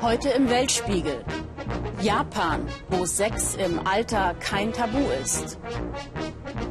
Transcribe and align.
Heute 0.00 0.28
im 0.30 0.48
Weltspiegel. 0.48 1.24
Japan, 2.00 2.68
wo 2.88 3.04
Sex 3.04 3.56
im 3.56 3.84
Alter 3.86 4.34
kein 4.34 4.72
Tabu 4.72 4.98
ist. 5.20 5.58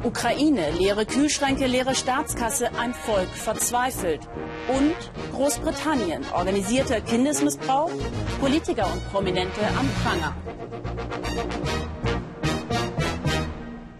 Ukraine, 0.02 0.70
leere 0.70 1.04
Kühlschränke, 1.04 1.66
leere 1.66 1.94
Staatskasse, 1.94 2.70
ein 2.78 2.94
Volk 2.94 3.28
verzweifelt. 3.28 4.26
Und 4.68 4.96
Großbritannien, 5.32 6.24
organisierter 6.32 7.02
Kindesmissbrauch, 7.02 7.92
Politiker 8.40 8.90
und 8.90 9.10
Prominente 9.10 9.60
am 9.78 9.88
Pranger. 10.02 10.34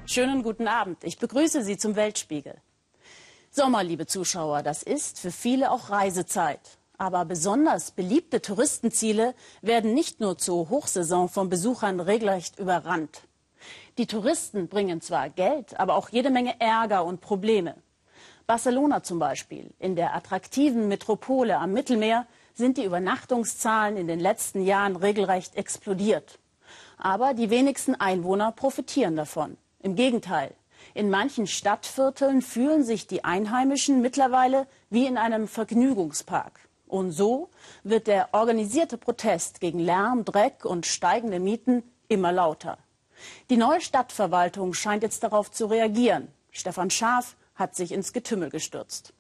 Schönen 0.07 0.43
guten 0.43 0.67
Abend. 0.67 1.05
Ich 1.05 1.19
begrüße 1.19 1.63
Sie 1.63 1.77
zum 1.77 1.95
Weltspiegel. 1.95 2.57
Sommer, 3.51 3.85
liebe 3.85 4.07
Zuschauer, 4.07 4.63
das 4.63 4.83
ist 4.83 5.21
für 5.21 5.31
viele 5.31 5.71
auch 5.71 5.91
Reisezeit. 5.91 6.80
Aber 7.01 7.25
besonders 7.25 7.93
beliebte 7.93 8.43
Touristenziele 8.43 9.35
werden 9.63 9.95
nicht 9.95 10.21
nur 10.21 10.37
zur 10.37 10.69
Hochsaison 10.69 11.31
von 11.31 11.49
Besuchern 11.49 11.99
regelrecht 11.99 12.59
überrannt. 12.59 13.23
Die 13.97 14.07
Touristen 14.07 14.69
bringen 14.69 15.01
zwar 15.01 15.31
Geld, 15.31 15.81
aber 15.81 15.95
auch 15.95 16.11
jede 16.11 16.29
Menge 16.29 16.61
Ärger 16.61 17.07
und 17.07 17.23
Probleme. 17.23 17.75
Barcelona 18.47 19.03
zum 19.03 19.19
Beispiel. 19.19 19.71
In 19.79 19.97
der 19.97 20.15
attraktiven 20.15 20.89
Metropole 20.89 21.57
am 21.57 21.73
Mittelmeer 21.73 22.27
sind 22.53 22.77
die 22.77 22.85
Übernachtungszahlen 22.85 23.97
in 23.97 24.07
den 24.07 24.21
letzten 24.21 24.63
Jahren 24.63 24.97
regelrecht 24.97 25.57
explodiert. 25.57 26.39
Aber 26.99 27.33
die 27.33 27.49
wenigsten 27.49 27.95
Einwohner 27.95 28.53
profitieren 28.53 29.17
davon. 29.17 29.57
Im 29.83 29.95
Gegenteil. 29.95 30.53
In 30.93 31.09
manchen 31.09 31.47
Stadtvierteln 31.47 32.43
fühlen 32.43 32.85
sich 32.85 33.07
die 33.07 33.25
Einheimischen 33.25 34.03
mittlerweile 34.03 34.67
wie 34.91 35.07
in 35.07 35.17
einem 35.17 35.49
Vergnügungspark. 35.49 36.69
Und 36.91 37.13
so 37.13 37.51
wird 37.85 38.07
der 38.07 38.31
organisierte 38.33 38.99
Protest 38.99 39.61
gegen 39.61 39.79
Lärm, 39.79 40.25
Dreck 40.25 40.65
und 40.65 40.87
steigende 40.87 41.39
Mieten 41.39 41.83
immer 42.09 42.33
lauter. 42.33 42.79
Die 43.49 43.57
neue 43.57 43.81
Stadtverwaltung 43.81 44.75
scheint 44.75 45.03
jetzt 45.03 45.23
darauf 45.23 45.51
zu 45.51 45.67
reagieren. 45.67 46.29
Stefan 46.51 46.91
Schaaf 46.91 47.37
hat 47.55 47.77
sich 47.77 47.93
ins 47.93 48.13
Getümmel 48.13 48.51
gestürzt. 48.51 49.13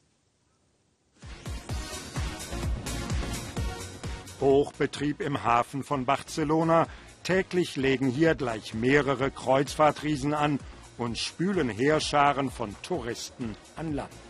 Hochbetrieb 4.40 5.20
im 5.20 5.44
Hafen 5.44 5.84
von 5.84 6.06
Barcelona, 6.06 6.86
Täglich 7.22 7.76
legen 7.76 8.08
hier 8.08 8.34
gleich 8.34 8.72
mehrere 8.72 9.30
Kreuzfahrtriesen 9.30 10.32
an 10.32 10.58
und 10.96 11.18
spülen 11.18 11.68
Heerscharen 11.68 12.50
von 12.50 12.74
Touristen 12.82 13.56
an 13.76 13.92
Land. 13.92 14.29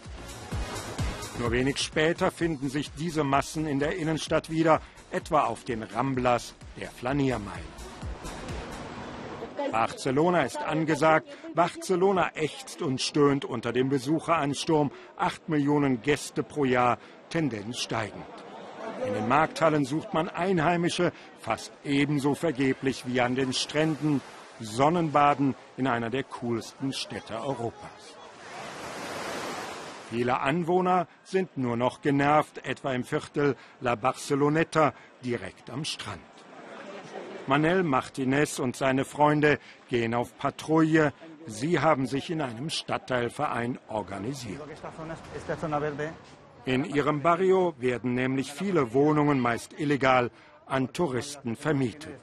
Nur 1.41 1.53
wenig 1.53 1.79
später 1.79 2.31
finden 2.31 2.69
sich 2.69 2.93
diese 2.93 3.25
Massen 3.25 3.67
in 3.67 3.79
der 3.79 3.97
Innenstadt 3.97 4.51
wieder, 4.51 4.83
etwa 5.11 5.45
auf 5.45 5.65
den 5.65 5.83
Ramblas 5.83 6.55
der 6.79 6.91
Flaniermeile. 6.91 7.65
Barcelona 9.73 10.43
ist 10.43 10.59
angesagt. 10.59 11.29
Barcelona 11.55 12.33
ächzt 12.35 12.83
und 12.83 13.01
stöhnt 13.01 13.47
unter 13.47 13.73
dem 13.73 13.89
Besucheransturm. 13.89 14.91
Acht 15.17 15.49
Millionen 15.49 16.03
Gäste 16.03 16.43
pro 16.43 16.67
Jahr, 16.67 16.99
Tendenz 17.31 17.79
steigend. 17.79 18.23
In 19.07 19.15
den 19.15 19.27
Markthallen 19.27 19.87
sucht 19.87 20.13
man 20.13 20.29
Einheimische, 20.29 21.11
fast 21.41 21.73
ebenso 21.85 22.35
vergeblich 22.35 23.05
wie 23.07 23.23
an 23.23 23.35
den 23.35 23.55
Stränden. 23.55 24.21
Sonnenbaden 24.61 25.55
in 25.79 25.87
einer 25.87 26.11
der 26.11 26.25
coolsten 26.25 26.93
Städte 26.93 27.41
Europas. 27.41 28.20
Viele 30.11 30.41
Anwohner 30.41 31.07
sind 31.23 31.57
nur 31.57 31.77
noch 31.77 32.01
genervt, 32.03 32.67
etwa 32.67 32.93
im 32.93 33.05
Viertel 33.05 33.55
La 33.81 33.95
Barceloneta 33.95 34.93
direkt 35.25 35.71
am 35.71 35.85
Strand. 35.85 36.21
Manel 37.47 37.85
Martinez 37.85 38.59
und 38.59 38.75
seine 38.75 39.05
Freunde 39.05 39.61
gehen 39.89 40.15
auf 40.15 40.37
Patrouille. 40.37 41.13
Sie 41.47 41.79
haben 41.79 42.07
sich 42.07 42.31
in 42.31 42.41
einem 42.41 42.71
Stadtteilverein 42.71 43.79
organisiert. 43.89 44.61
In 46.65 46.85
ihrem 46.85 47.23
Barrio 47.23 47.75
werden 47.79 48.15
nämlich 48.15 48.53
viele 48.53 48.93
Wohnungen, 48.93 49.39
meist 49.39 49.79
illegal, 49.79 50.31
an 50.67 50.93
Touristen 50.93 51.55
vermietet. 51.55 52.21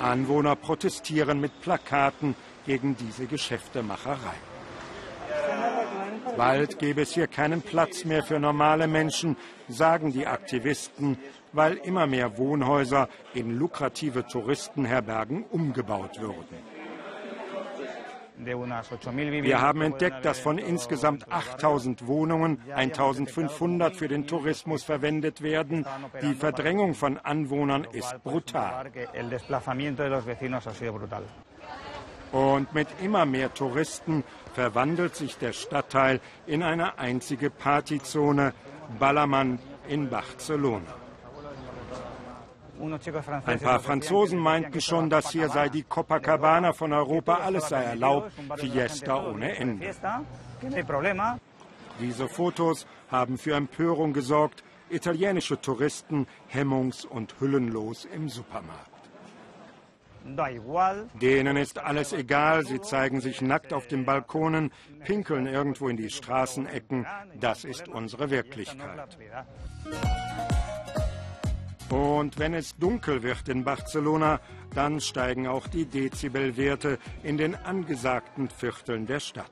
Anwohner 0.00 0.54
protestieren 0.54 1.40
mit 1.40 1.60
Plakaten 1.62 2.34
gegen 2.66 2.94
diese 2.96 3.26
Geschäftemacherei. 3.26 4.36
Bald 6.36 6.78
gäbe 6.78 7.02
es 7.02 7.12
hier 7.12 7.26
keinen 7.26 7.62
Platz 7.62 8.04
mehr 8.04 8.22
für 8.22 8.38
normale 8.38 8.86
Menschen, 8.86 9.36
sagen 9.68 10.12
die 10.12 10.26
Aktivisten, 10.26 11.18
weil 11.52 11.76
immer 11.76 12.06
mehr 12.06 12.38
Wohnhäuser 12.38 13.08
in 13.34 13.58
lukrative 13.58 14.26
Touristenherbergen 14.26 15.44
umgebaut 15.44 16.20
würden. 16.20 16.78
Wir 18.40 19.60
haben 19.60 19.82
entdeckt, 19.82 20.24
dass 20.24 20.38
von 20.38 20.58
insgesamt 20.58 21.30
8000 21.30 22.06
Wohnungen 22.06 22.62
1500 22.72 23.96
für 23.96 24.06
den 24.06 24.26
Tourismus 24.26 24.84
verwendet 24.84 25.42
werden. 25.42 25.84
Die 26.22 26.34
Verdrängung 26.34 26.94
von 26.94 27.18
Anwohnern 27.18 27.84
ist 27.92 28.22
brutal. 28.22 28.92
Und 32.32 32.74
mit 32.74 32.88
immer 33.02 33.24
mehr 33.24 33.52
Touristen 33.54 34.24
verwandelt 34.52 35.16
sich 35.16 35.38
der 35.38 35.52
Stadtteil 35.52 36.20
in 36.46 36.62
eine 36.62 36.98
einzige 36.98 37.50
Partyzone, 37.50 38.52
Ballermann 38.98 39.58
in 39.88 40.08
Barcelona. 40.08 40.94
Ein 43.46 43.60
paar 43.60 43.80
Franzosen 43.80 44.38
meinten 44.38 44.80
schon, 44.80 45.10
dass 45.10 45.30
hier 45.30 45.48
sei 45.48 45.68
die 45.68 45.82
Copacabana 45.82 46.72
von 46.72 46.92
Europa, 46.92 47.34
alles 47.34 47.68
sei 47.68 47.82
erlaubt, 47.82 48.32
Fiesta 48.56 49.30
ohne 49.30 49.56
Ende. 49.56 49.90
Diese 52.00 52.28
Fotos 52.28 52.86
haben 53.10 53.38
für 53.38 53.54
Empörung 53.54 54.12
gesorgt, 54.12 54.62
italienische 54.90 55.60
Touristen 55.60 56.26
hemmungs- 56.52 57.06
und 57.06 57.34
hüllenlos 57.40 58.04
im 58.04 58.28
Supermarkt. 58.28 58.97
Denen 61.20 61.56
ist 61.56 61.78
alles 61.78 62.12
egal, 62.12 62.66
sie 62.66 62.80
zeigen 62.80 63.20
sich 63.20 63.40
nackt 63.40 63.72
auf 63.72 63.86
den 63.86 64.04
Balkonen, 64.04 64.72
pinkeln 65.04 65.46
irgendwo 65.46 65.88
in 65.88 65.96
die 65.96 66.10
Straßenecken. 66.10 67.06
Das 67.40 67.64
ist 67.64 67.88
unsere 67.88 68.30
Wirklichkeit. 68.30 69.18
Und 71.90 72.38
wenn 72.38 72.52
es 72.52 72.76
dunkel 72.76 73.22
wird 73.22 73.48
in 73.48 73.64
Barcelona, 73.64 74.40
dann 74.74 75.00
steigen 75.00 75.46
auch 75.46 75.66
die 75.68 75.86
Dezibelwerte 75.86 76.98
in 77.22 77.38
den 77.38 77.54
angesagten 77.54 78.50
Vierteln 78.50 79.06
der 79.06 79.20
Stadt. 79.20 79.50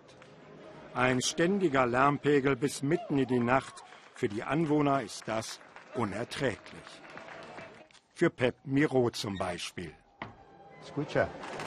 Ein 0.92 1.22
ständiger 1.22 1.86
Lärmpegel 1.86 2.56
bis 2.56 2.82
mitten 2.82 3.18
in 3.18 3.26
die 3.26 3.38
Nacht. 3.38 3.84
Für 4.14 4.28
die 4.28 4.42
Anwohner 4.42 5.02
ist 5.02 5.24
das 5.26 5.60
unerträglich. 5.94 7.02
Für 8.14 8.30
Pep 8.30 8.56
Miro 8.64 9.10
zum 9.10 9.36
Beispiel. 9.36 9.92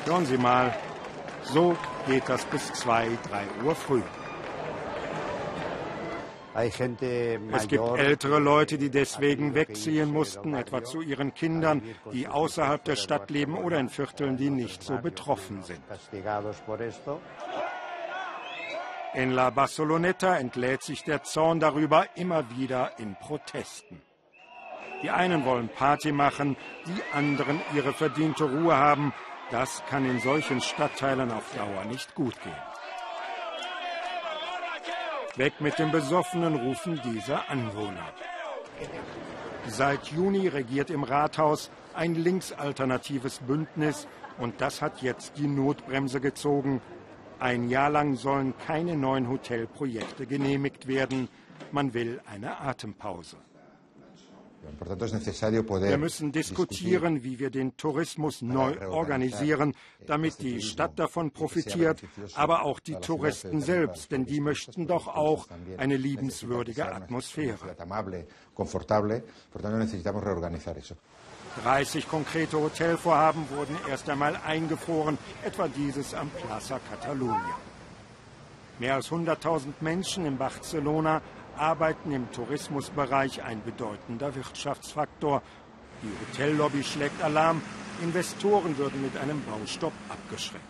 Hören 0.06 0.26
Sie 0.26 0.38
mal, 0.38 0.76
so 1.44 1.76
geht 2.08 2.28
das 2.28 2.46
bis 2.46 2.72
2, 2.74 3.10
3 3.30 3.66
Uhr 3.66 3.76
früh. 3.76 4.02
Es 6.56 7.68
gibt 7.68 7.98
ältere 7.98 8.40
Leute, 8.40 8.78
die 8.78 8.90
deswegen 8.90 9.54
wegziehen 9.54 10.12
mussten, 10.12 10.56
etwa 10.56 10.84
zu 10.84 11.02
ihren 11.02 11.34
Kindern, 11.34 11.82
die 12.12 12.28
außerhalb 12.28 12.84
der 12.84 12.96
Stadt 12.96 13.30
leben 13.30 13.58
oder 13.58 13.80
in 13.80 13.90
Vierteln, 13.90 14.36
die 14.36 14.50
nicht 14.50 14.84
so 14.84 14.98
betroffen 14.98 15.64
sind. 15.64 15.82
In 19.14 19.32
La 19.32 19.50
Barceloneta 19.50 20.38
entlädt 20.38 20.84
sich 20.84 21.04
der 21.04 21.24
Zorn 21.24 21.60
darüber 21.60 22.06
immer 22.16 22.50
wieder 22.58 23.00
in 23.00 23.16
Protesten. 23.16 24.02
Die 25.02 25.10
einen 25.10 25.46
wollen 25.46 25.70
Party 25.70 26.12
machen, 26.12 26.58
die 26.86 27.02
anderen 27.16 27.62
ihre 27.74 27.94
verdiente 27.94 28.44
Ruhe 28.44 28.76
haben. 28.76 29.14
Das 29.52 29.84
kann 29.90 30.06
in 30.06 30.20
solchen 30.20 30.62
Stadtteilen 30.62 31.32
auf 31.32 31.56
Dauer 31.56 31.86
nicht 31.86 32.14
gut 32.16 32.36
gehen. 32.44 32.54
Weg 35.38 35.62
mit 35.62 35.80
den 35.80 35.92
besoffenen 35.92 36.56
Rufen 36.56 37.02
dieser 37.04 37.50
Anwohner. 37.50 38.14
Seit 39.68 40.08
Juni 40.08 40.48
regiert 40.48 40.90
im 40.90 41.04
Rathaus 41.04 41.72
ein 41.96 42.16
linksalternatives 42.16 43.40
Bündnis 43.40 44.08
und 44.38 44.60
das 44.62 44.82
hat 44.82 45.02
jetzt 45.02 45.38
die 45.38 45.48
Notbremse 45.48 46.20
gezogen. 46.20 46.82
Ein 47.40 47.70
Jahr 47.70 47.90
lang 47.90 48.16
sollen 48.16 48.54
keine 48.58 48.98
neuen 48.98 49.30
Hotelprojekte 49.30 50.26
genehmigt 50.26 50.88
werden. 50.88 51.30
Man 51.72 51.94
will 51.94 52.20
eine 52.30 52.60
Atempause. 52.60 53.38
Wir 54.80 55.98
müssen 55.98 56.32
diskutieren, 56.32 57.24
wie 57.24 57.40
wir 57.40 57.50
den 57.50 57.76
Tourismus 57.78 58.42
neu 58.42 58.88
organisieren, 58.88 59.76
damit 60.06 60.42
die 60.42 60.62
Stadt 60.62 60.98
davon 60.98 61.32
profitiert, 61.32 62.02
aber 62.36 62.64
auch 62.64 62.80
die 62.80 62.96
Touristen 62.96 63.62
selbst, 63.62 64.12
denn 64.12 64.26
die 64.26 64.40
möchten 64.40 64.88
doch 64.88 65.08
auch 65.08 65.48
eine 65.78 65.98
liebenswürdige 65.98 66.92
Atmosphäre. 66.92 67.76
30 71.64 72.08
konkrete 72.08 72.60
Hotelvorhaben 72.60 73.50
wurden 73.50 73.76
erst 73.90 74.10
einmal 74.10 74.36
eingefroren, 74.46 75.18
etwa 75.44 75.68
dieses 75.68 76.14
am 76.14 76.30
Plaza 76.30 76.80
Catalunya. 76.90 77.58
Mehr 78.78 78.96
als 78.96 79.10
100.000 79.10 79.74
Menschen 79.82 80.26
in 80.26 80.38
Barcelona 80.38 81.22
arbeiten 81.60 82.12
im 82.12 82.32
Tourismusbereich 82.32 83.44
ein 83.44 83.62
bedeutender 83.64 84.34
Wirtschaftsfaktor. 84.36 85.42
Die 86.02 86.08
Hotellobby 86.08 86.84
schlägt 86.84 87.22
Alarm. 87.24 87.62
Investoren 88.02 88.78
würden 88.78 89.02
mit 89.02 89.18
einem 89.18 89.44
Baustopp 89.44 89.94
abgeschreckt. 90.08 90.64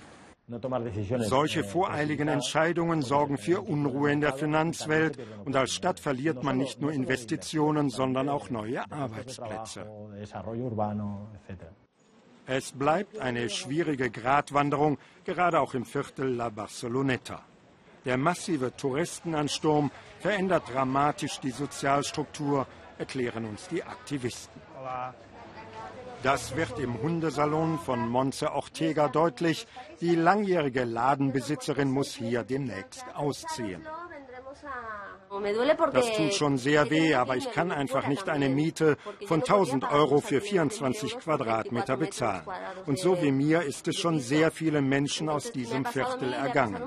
Solche 1.19 1.63
voreiligen 1.63 2.27
Entscheidungen 2.27 3.03
sorgen 3.03 3.38
für 3.38 3.62
Unruhe 3.62 4.12
in 4.12 4.19
der 4.19 4.33
Finanzwelt 4.33 5.19
und 5.45 5.56
als 5.56 5.74
Stadt 5.74 6.00
verliert 6.00 6.44
man 6.44 6.57
nicht 6.57 6.81
nur 6.81 6.91
Investitionen, 6.91 7.91
sondern 7.91 8.30
auch 8.30 8.50
neue 8.50 8.91
Arbeitsplätze. 8.91 9.86
Es 12.47 12.71
bleibt 12.71 13.19
eine 13.19 13.47
schwierige 13.51 14.09
Gratwanderung, 14.09 14.97
gerade 15.24 15.59
auch 15.59 15.75
im 15.75 15.86
Viertel 15.86 16.33
La 16.33 16.50
Barceloneta. 16.50 17.44
Der 18.09 18.17
massive 18.17 18.75
Touristenansturm 18.75 19.91
verändert 20.17 20.63
dramatisch 20.73 21.39
die 21.41 21.51
Sozialstruktur, 21.51 22.65
erklären 22.97 23.45
uns 23.45 23.67
die 23.67 23.83
Aktivisten. 23.83 24.59
Das 26.23 26.56
wird 26.56 26.79
im 26.79 27.00
Hundesalon 27.03 27.77
von 27.77 28.09
Monse 28.09 28.51
Ortega 28.51 29.09
deutlich. 29.09 29.67
Die 30.01 30.15
langjährige 30.15 30.85
Ladenbesitzerin 30.85 31.91
muss 31.91 32.15
hier 32.15 32.41
demnächst 32.44 33.06
ausziehen. 33.13 33.85
Das 35.94 36.12
tut 36.13 36.33
schon 36.33 36.57
sehr 36.57 36.89
weh, 36.89 37.13
aber 37.15 37.38
ich 37.38 37.51
kann 37.51 37.71
einfach 37.71 38.07
nicht 38.07 38.30
eine 38.30 38.50
Miete 38.50 38.97
von 39.25 39.41
1000 39.41 39.91
Euro 39.91 40.21
für 40.21 40.41
24 40.41 41.19
Quadratmeter 41.19 41.97
bezahlen. 41.97 42.44
Und 42.86 43.00
so 43.00 43.21
wie 43.21 43.31
mir 43.31 43.62
ist 43.63 43.88
es 43.88 43.97
schon 43.97 44.19
sehr 44.19 44.51
vielen 44.51 44.88
Menschen 44.88 45.30
aus 45.30 45.51
diesem 45.51 45.86
Viertel 45.86 46.33
ergangen. 46.33 46.81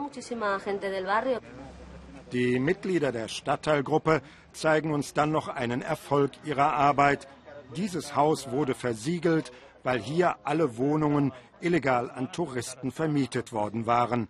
Die 2.32 2.58
Mitglieder 2.58 3.12
der 3.12 3.28
Stadtteilgruppe 3.28 4.22
zeigen 4.52 4.94
uns 4.94 5.12
dann 5.12 5.30
noch 5.30 5.48
einen 5.48 5.82
Erfolg 5.82 6.32
ihrer 6.44 6.72
Arbeit. 6.72 7.28
Dieses 7.76 8.16
Haus 8.16 8.50
wurde 8.50 8.74
versiegelt, 8.74 9.52
weil 9.82 10.00
hier 10.00 10.36
alle 10.44 10.78
Wohnungen 10.78 11.32
illegal 11.60 12.10
an 12.10 12.32
Touristen 12.32 12.90
vermietet 12.90 13.52
worden 13.52 13.86
waren. 13.86 14.28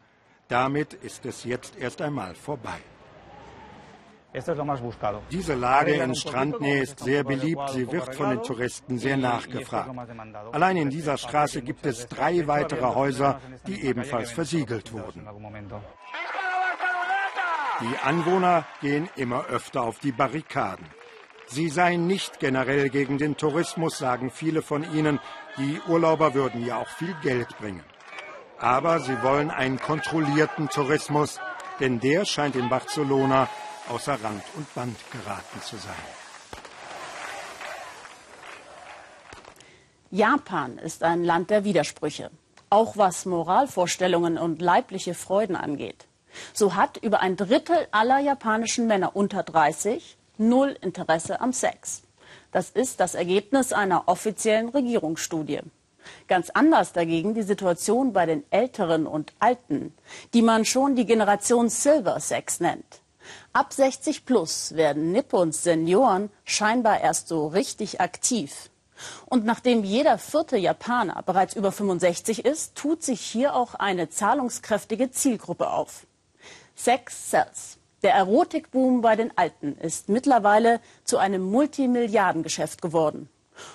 Damit 0.49 0.95
ist 0.95 1.25
es 1.27 1.45
jetzt 1.45 1.77
erst 1.77 2.03
einmal 2.03 2.35
vorbei. 2.35 2.81
Diese 5.31 5.55
Lage 5.55 5.93
in 5.95 6.15
Strandnähe 6.15 6.83
ist 6.83 7.01
sehr 7.01 7.23
beliebt. 7.23 7.69
Sie 7.71 7.91
wird 7.93 8.15
von 8.15 8.31
den 8.31 8.43
Touristen 8.43 8.99
sehr 8.99 9.19
nachgefragt. 9.19 9.91
Allein 10.53 10.79
in 10.79 10.91
dieser 10.91 11.19
Straße 11.19 11.61
gibt 11.61 11.85
es 11.85 12.09
drei 12.09 12.47
weitere 12.47 12.95
Häuser, 12.95 13.41
die 13.67 13.85
ebenfalls 13.85 14.33
versiegelt 14.33 14.93
wurden. 14.93 15.29
Die 17.81 17.99
Anwohner 18.05 18.65
gehen 18.81 19.09
immer 19.17 19.47
öfter 19.47 19.83
auf 19.83 19.99
die 19.99 20.13
Barrikaden. 20.13 20.87
Sie 21.47 21.69
seien 21.69 22.07
nicht 22.07 22.41
generell 22.41 22.89
gegen 22.89 23.19
den 23.19 23.37
Tourismus, 23.37 23.99
sagen 23.99 24.31
viele 24.31 24.63
von 24.63 24.83
ihnen. 24.95 25.21
Die 25.59 25.81
Urlauber 25.87 26.33
würden 26.33 26.65
ja 26.65 26.79
auch 26.79 26.89
viel 26.89 27.15
Geld 27.23 27.49
bringen. 27.59 27.85
Aber 28.59 29.01
sie 29.01 29.23
wollen 29.23 29.51
einen 29.51 29.79
kontrollierten 29.79 30.69
Tourismus, 30.69 31.41
denn 31.81 32.01
der 32.01 32.25
scheint 32.25 32.57
in 32.57 32.69
Barcelona 32.69 33.49
außer 33.89 34.23
Rand 34.23 34.45
und 34.57 34.75
Band 34.75 34.97
geraten 35.11 35.61
zu 35.63 35.77
sein. 35.77 35.95
Japan 40.11 40.79
ist 40.79 41.03
ein 41.03 41.25
Land 41.25 41.51
der 41.51 41.65
Widersprüche, 41.65 42.31
auch 42.69 42.97
was 42.97 43.25
Moralvorstellungen 43.25 44.37
und 44.37 44.61
leibliche 44.61 45.15
Freuden 45.15 45.57
angeht. 45.57 46.07
So 46.53 46.75
hat 46.75 46.99
über 46.99 47.21
ein 47.21 47.37
Drittel 47.37 47.89
aller 47.91 48.19
japanischen 48.19 48.87
Männer 48.87 49.17
unter 49.17 49.43
30 49.43 50.17
null 50.39 50.77
Interesse 50.81 51.41
am 51.41 51.53
Sex. 51.53 52.03
Das 52.51 52.71
ist 52.71 53.01
das 53.01 53.15
Ergebnis 53.15 53.73
einer 53.73 54.09
offiziellen 54.09 54.69
Regierungsstudie. 54.69 55.61
Ganz 56.29 56.51
anders 56.51 56.93
dagegen 56.93 57.35
die 57.35 57.43
Situation 57.43 58.13
bei 58.13 58.27
den 58.27 58.45
Älteren 58.51 59.07
und 59.07 59.33
Alten, 59.39 59.95
die 60.35 60.43
man 60.43 60.65
schon 60.65 60.97
die 60.97 61.07
Generation 61.07 61.69
Silver 61.69 62.21
Sex 62.21 62.61
nennt. 62.61 63.02
Ab 63.53 63.73
60 63.73 64.25
plus 64.25 64.75
werden 64.75 65.13
Nippons 65.13 65.63
Senioren 65.63 66.31
scheinbar 66.45 67.01
erst 67.01 67.29
so 67.29 67.47
richtig 67.47 68.01
aktiv. 68.01 68.71
Und 69.27 69.45
nachdem 69.45 69.85
jeder 69.85 70.19
vierte 70.19 70.57
Japaner 70.57 71.23
bereits 71.23 71.55
über 71.55 71.73
65 71.73 72.45
ist, 72.45 72.75
tut 72.77 73.03
sich 73.03 73.21
hier 73.21 73.55
auch 73.55 73.75
eine 73.75 74.09
zahlungskräftige 74.09 75.11
Zielgruppe 75.11 75.71
auf. 75.71 76.07
Sex 76.75 77.31
Sells. 77.31 77.79
Der 78.03 78.15
Erotikboom 78.15 79.01
bei 79.01 79.15
den 79.15 79.37
Alten 79.37 79.77
ist 79.77 80.09
mittlerweile 80.09 80.81
zu 81.05 81.19
einem 81.19 81.43
Multimilliardengeschäft 81.43 82.83
geworden. 82.83 83.29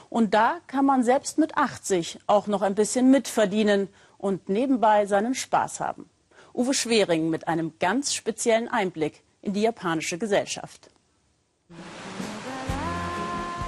Und 0.10 0.34
da 0.34 0.58
kann 0.68 0.86
man 0.86 1.04
selbst 1.04 1.38
mit 1.38 1.56
80 1.56 2.20
auch 2.28 2.48
noch 2.48 2.62
ein 2.62 2.76
bisschen 2.76 3.10
mitverdienen 3.10 3.88
und 4.18 4.50
nebenbei 4.50 5.06
seinen 5.06 5.36
Spaß 5.36 5.80
haben. 5.80 6.10
Uwe 6.54 6.74
Schwering 6.74 7.30
mit 7.30 7.48
einem 7.48 7.74
ganz 7.80 8.14
speziellen 8.14 8.68
Einblick 8.68 9.24
in 9.42 9.54
die 9.54 9.62
japanische 9.62 10.18
Gesellschaft. 10.18 10.90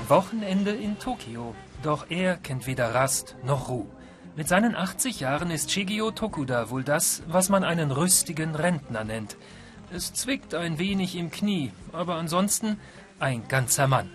Wochenende 0.08 0.72
in 0.72 0.98
Tokio. 1.00 1.54
Doch 1.84 2.10
er 2.10 2.38
kennt 2.38 2.68
weder 2.68 2.94
Rast 2.94 3.36
noch 3.44 3.70
Ruhe. 3.70 3.86
Mit 4.36 4.48
seinen 4.48 4.76
80 4.76 5.20
Jahren 5.20 5.52
ist 5.52 5.72
Shigeo 5.72 6.12
Tokuda 6.12 6.70
wohl 6.70 6.84
das, 6.84 7.24
was 7.28 7.50
man 7.50 7.64
einen 7.64 7.92
rüstigen 7.92 8.56
Rentner 8.56 9.04
nennt. 9.04 9.38
Es 9.92 10.14
zwickt 10.14 10.54
ein 10.54 10.78
wenig 10.78 11.16
im 11.16 11.32
Knie, 11.32 11.72
aber 11.92 12.16
ansonsten 12.16 12.80
ein 13.20 13.48
ganzer 13.48 13.88
Mann. 13.88 14.10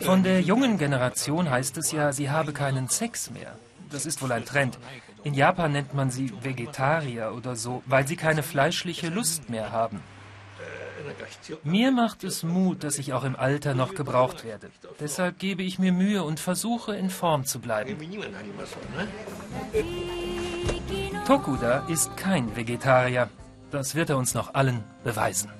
Von 0.00 0.22
der 0.22 0.40
jungen 0.40 0.78
Generation 0.78 1.50
heißt 1.50 1.76
es 1.78 1.90
ja, 1.90 2.12
sie 2.12 2.30
habe 2.30 2.52
keinen 2.52 2.88
Sex 2.88 3.30
mehr. 3.30 3.56
Das 3.90 4.06
ist 4.06 4.22
wohl 4.22 4.32
ein 4.32 4.44
Trend. 4.44 4.78
In 5.24 5.34
Japan 5.34 5.72
nennt 5.72 5.94
man 5.94 6.10
sie 6.10 6.32
Vegetarier 6.42 7.32
oder 7.36 7.56
so, 7.56 7.82
weil 7.86 8.06
sie 8.06 8.16
keine 8.16 8.42
fleischliche 8.42 9.08
Lust 9.08 9.50
mehr 9.50 9.72
haben. 9.72 10.00
Mir 11.64 11.92
macht 11.92 12.24
es 12.24 12.42
Mut, 12.42 12.82
dass 12.84 12.98
ich 12.98 13.12
auch 13.12 13.24
im 13.24 13.36
Alter 13.36 13.74
noch 13.74 13.94
gebraucht 13.94 14.44
werde. 14.44 14.70
Deshalb 15.00 15.38
gebe 15.38 15.62
ich 15.62 15.78
mir 15.78 15.92
Mühe 15.92 16.22
und 16.22 16.40
versuche 16.40 16.96
in 16.96 17.10
Form 17.10 17.44
zu 17.44 17.60
bleiben. 17.60 17.96
Tokuda 21.26 21.86
ist 21.88 22.16
kein 22.16 22.56
Vegetarier. 22.56 23.28
Das 23.70 23.94
wird 23.94 24.10
er 24.10 24.16
uns 24.16 24.34
noch 24.34 24.54
allen 24.54 24.82
beweisen. 25.04 25.50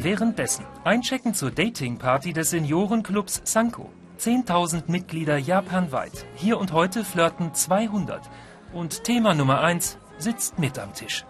Währenddessen 0.00 0.64
Einchecken 0.84 1.34
zur 1.34 1.50
Dating-Party 1.50 2.32
des 2.32 2.50
Seniorenclubs 2.50 3.42
Sanko. 3.44 3.90
10.000 4.18 4.84
Mitglieder 4.88 5.36
japanweit. 5.38 6.26
Hier 6.34 6.58
und 6.58 6.72
heute 6.72 7.04
flirten 7.04 7.54
200. 7.54 8.20
Und 8.72 9.04
Thema 9.04 9.34
Nummer 9.34 9.60
1 9.60 9.98
sitzt 10.18 10.58
mit 10.58 10.78
am 10.78 10.92
Tisch. 10.92 11.24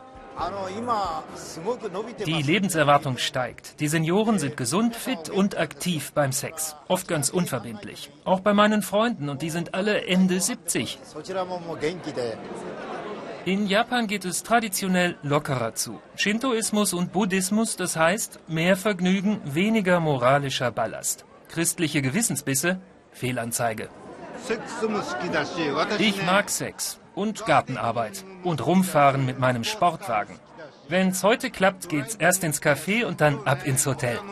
Die 2.26 2.42
Lebenserwartung 2.42 3.18
steigt. 3.18 3.80
Die 3.80 3.88
Senioren 3.88 4.38
sind 4.38 4.56
gesund, 4.56 4.94
fit 4.94 5.28
und 5.30 5.58
aktiv 5.58 6.12
beim 6.12 6.30
Sex. 6.30 6.76
Oft 6.86 7.08
ganz 7.08 7.28
unverbindlich. 7.28 8.10
Auch 8.24 8.40
bei 8.40 8.54
meinen 8.54 8.82
Freunden 8.82 9.28
und 9.28 9.42
die 9.42 9.50
sind 9.50 9.74
alle 9.74 10.06
Ende 10.06 10.40
70. 10.40 10.98
In 13.44 13.66
Japan 13.66 14.06
geht 14.06 14.24
es 14.24 14.42
traditionell 14.42 15.16
lockerer 15.22 15.74
zu. 15.74 16.00
Shintoismus 16.14 16.92
und 16.92 17.12
Buddhismus, 17.12 17.76
das 17.76 17.96
heißt 17.96 18.40
mehr 18.46 18.76
Vergnügen, 18.76 19.40
weniger 19.44 20.00
moralischer 20.00 20.70
Ballast. 20.70 21.24
Christliche 21.48 22.02
Gewissensbisse, 22.02 22.80
Fehlanzeige. 23.10 23.88
Ich 25.98 26.24
mag 26.24 26.50
Sex 26.50 27.00
und 27.14 27.44
Gartenarbeit 27.46 28.24
und 28.44 28.64
rumfahren 28.64 29.26
mit 29.26 29.38
meinem 29.38 29.64
Sportwagen. 29.64 30.38
Wenn's 30.88 31.22
heute 31.22 31.50
klappt, 31.50 31.88
geht's 31.88 32.14
erst 32.14 32.44
ins 32.44 32.62
Café 32.62 33.04
und 33.04 33.20
dann 33.20 33.44
ab 33.44 33.66
ins 33.66 33.84
Hotel. 33.86 34.18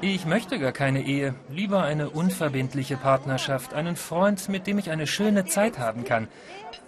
Ich 0.00 0.24
möchte 0.24 0.58
gar 0.58 0.72
keine 0.72 1.02
Ehe, 1.02 1.34
lieber 1.50 1.82
eine 1.82 2.10
unverbindliche 2.10 2.96
Partnerschaft, 2.96 3.74
einen 3.74 3.96
Freund, 3.96 4.48
mit 4.48 4.66
dem 4.66 4.78
ich 4.78 4.90
eine 4.90 5.06
schöne 5.06 5.46
Zeit 5.46 5.78
haben 5.78 6.04
kann. 6.04 6.28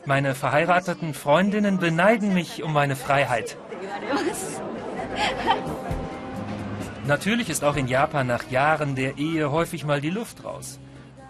Meine 0.05 0.35
verheirateten 0.35 1.15
Freundinnen 1.15 1.79
beneiden 1.79 2.33
mich 2.33 2.63
um 2.63 2.73
meine 2.73 2.97
Freiheit. 2.97 3.57
Natürlich 7.07 7.49
ist 7.51 7.65
auch 7.65 7.77
in 7.77 7.89
Japan 7.89 8.27
nach 8.27 8.51
Jahren 8.51 8.95
der 8.95 9.19
Ehe 9.19 9.51
häufig 9.51 9.85
mal 9.85 10.01
die 10.01 10.11
Luft 10.11 10.45
raus. 10.45 10.79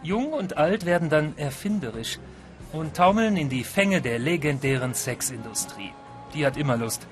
Jung 0.02 0.32
und 0.32 0.56
alt 0.56 0.86
werden 0.86 1.08
dann 1.08 1.36
erfinderisch 1.36 2.18
und 2.72 2.94
taumeln 2.94 3.36
in 3.36 3.48
die 3.48 3.64
Fänge 3.64 4.00
der 4.00 4.18
legendären 4.18 4.94
Sexindustrie. 4.94 5.92
Die 6.34 6.46
hat 6.46 6.56
immer 6.56 6.76
Lust. 6.76 7.06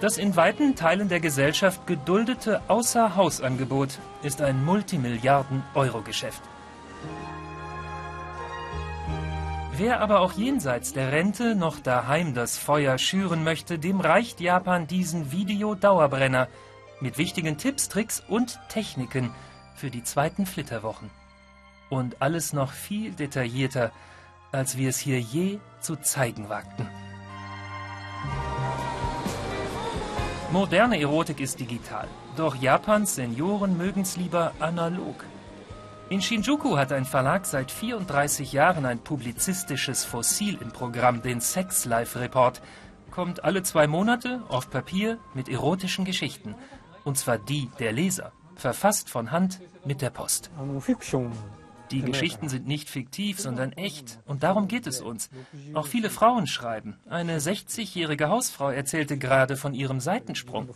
Das 0.00 0.18
in 0.18 0.36
weiten 0.36 0.76
Teilen 0.76 1.08
der 1.08 1.20
Gesellschaft 1.20 1.86
geduldete 1.86 2.62
Außerhausangebot 2.68 3.98
ist 4.22 4.40
ein 4.40 4.64
Multimilliarden-Euro-Geschäft. 4.64 6.42
Wer 9.80 10.02
aber 10.02 10.20
auch 10.20 10.32
jenseits 10.34 10.92
der 10.92 11.10
Rente 11.10 11.54
noch 11.54 11.80
daheim 11.80 12.34
das 12.34 12.58
Feuer 12.58 12.98
schüren 12.98 13.44
möchte, 13.44 13.78
dem 13.78 13.98
reicht 13.98 14.38
Japan 14.38 14.86
diesen 14.86 15.32
Video-Dauerbrenner 15.32 16.48
mit 17.00 17.16
wichtigen 17.16 17.56
Tipps, 17.56 17.88
Tricks 17.88 18.22
und 18.28 18.58
Techniken 18.68 19.32
für 19.74 19.90
die 19.90 20.04
zweiten 20.04 20.44
Flitterwochen. 20.44 21.08
Und 21.88 22.20
alles 22.20 22.52
noch 22.52 22.72
viel 22.72 23.12
detaillierter, 23.12 23.90
als 24.52 24.76
wir 24.76 24.90
es 24.90 24.98
hier 24.98 25.18
je 25.18 25.60
zu 25.80 25.96
zeigen 25.96 26.50
wagten. 26.50 26.86
Moderne 30.52 31.00
Erotik 31.00 31.40
ist 31.40 31.58
digital, 31.58 32.06
doch 32.36 32.54
Japans 32.54 33.14
Senioren 33.14 33.78
mögen's 33.78 34.18
lieber 34.18 34.52
analog. 34.60 35.24
In 36.10 36.20
Shinjuku 36.20 36.76
hat 36.76 36.90
ein 36.90 37.04
Verlag 37.04 37.46
seit 37.46 37.70
34 37.70 38.52
Jahren 38.52 38.84
ein 38.84 38.98
publizistisches 38.98 40.04
Fossil 40.04 40.58
im 40.60 40.72
Programm, 40.72 41.22
den 41.22 41.40
Sex 41.40 41.84
Life 41.84 42.18
Report. 42.18 42.60
Kommt 43.12 43.44
alle 43.44 43.62
zwei 43.62 43.86
Monate 43.86 44.42
auf 44.48 44.70
Papier 44.70 45.18
mit 45.34 45.48
erotischen 45.48 46.04
Geschichten. 46.04 46.56
Und 47.04 47.16
zwar 47.16 47.38
die 47.38 47.70
der 47.78 47.92
Leser, 47.92 48.32
verfasst 48.56 49.08
von 49.08 49.30
Hand 49.30 49.60
mit 49.84 50.02
der 50.02 50.10
Post. 50.10 50.50
Die 51.92 52.02
Geschichten 52.02 52.48
sind 52.48 52.66
nicht 52.66 52.90
fiktiv, 52.90 53.38
sondern 53.38 53.70
echt. 53.74 54.18
Und 54.26 54.42
darum 54.42 54.66
geht 54.66 54.88
es 54.88 55.00
uns. 55.00 55.30
Auch 55.74 55.86
viele 55.86 56.10
Frauen 56.10 56.48
schreiben. 56.48 56.98
Eine 57.08 57.38
60-jährige 57.38 58.28
Hausfrau 58.28 58.70
erzählte 58.70 59.16
gerade 59.16 59.56
von 59.56 59.74
ihrem 59.74 60.00
Seitensprung. 60.00 60.68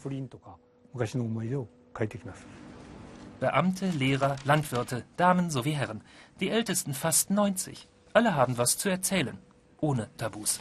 Beamte, 3.45 3.91
Lehrer, 3.91 4.37
Landwirte, 4.47 5.05
Damen 5.19 5.51
sowie 5.51 5.73
Herren. 5.73 6.01
Die 6.41 6.49
Ältesten 6.49 6.95
fast 6.95 7.31
90. 7.31 7.89
Alle 8.15 8.35
haben 8.35 8.57
was 8.57 8.79
zu 8.79 8.89
erzählen. 8.89 9.37
Ohne 9.81 10.09
Tabus. 10.17 10.61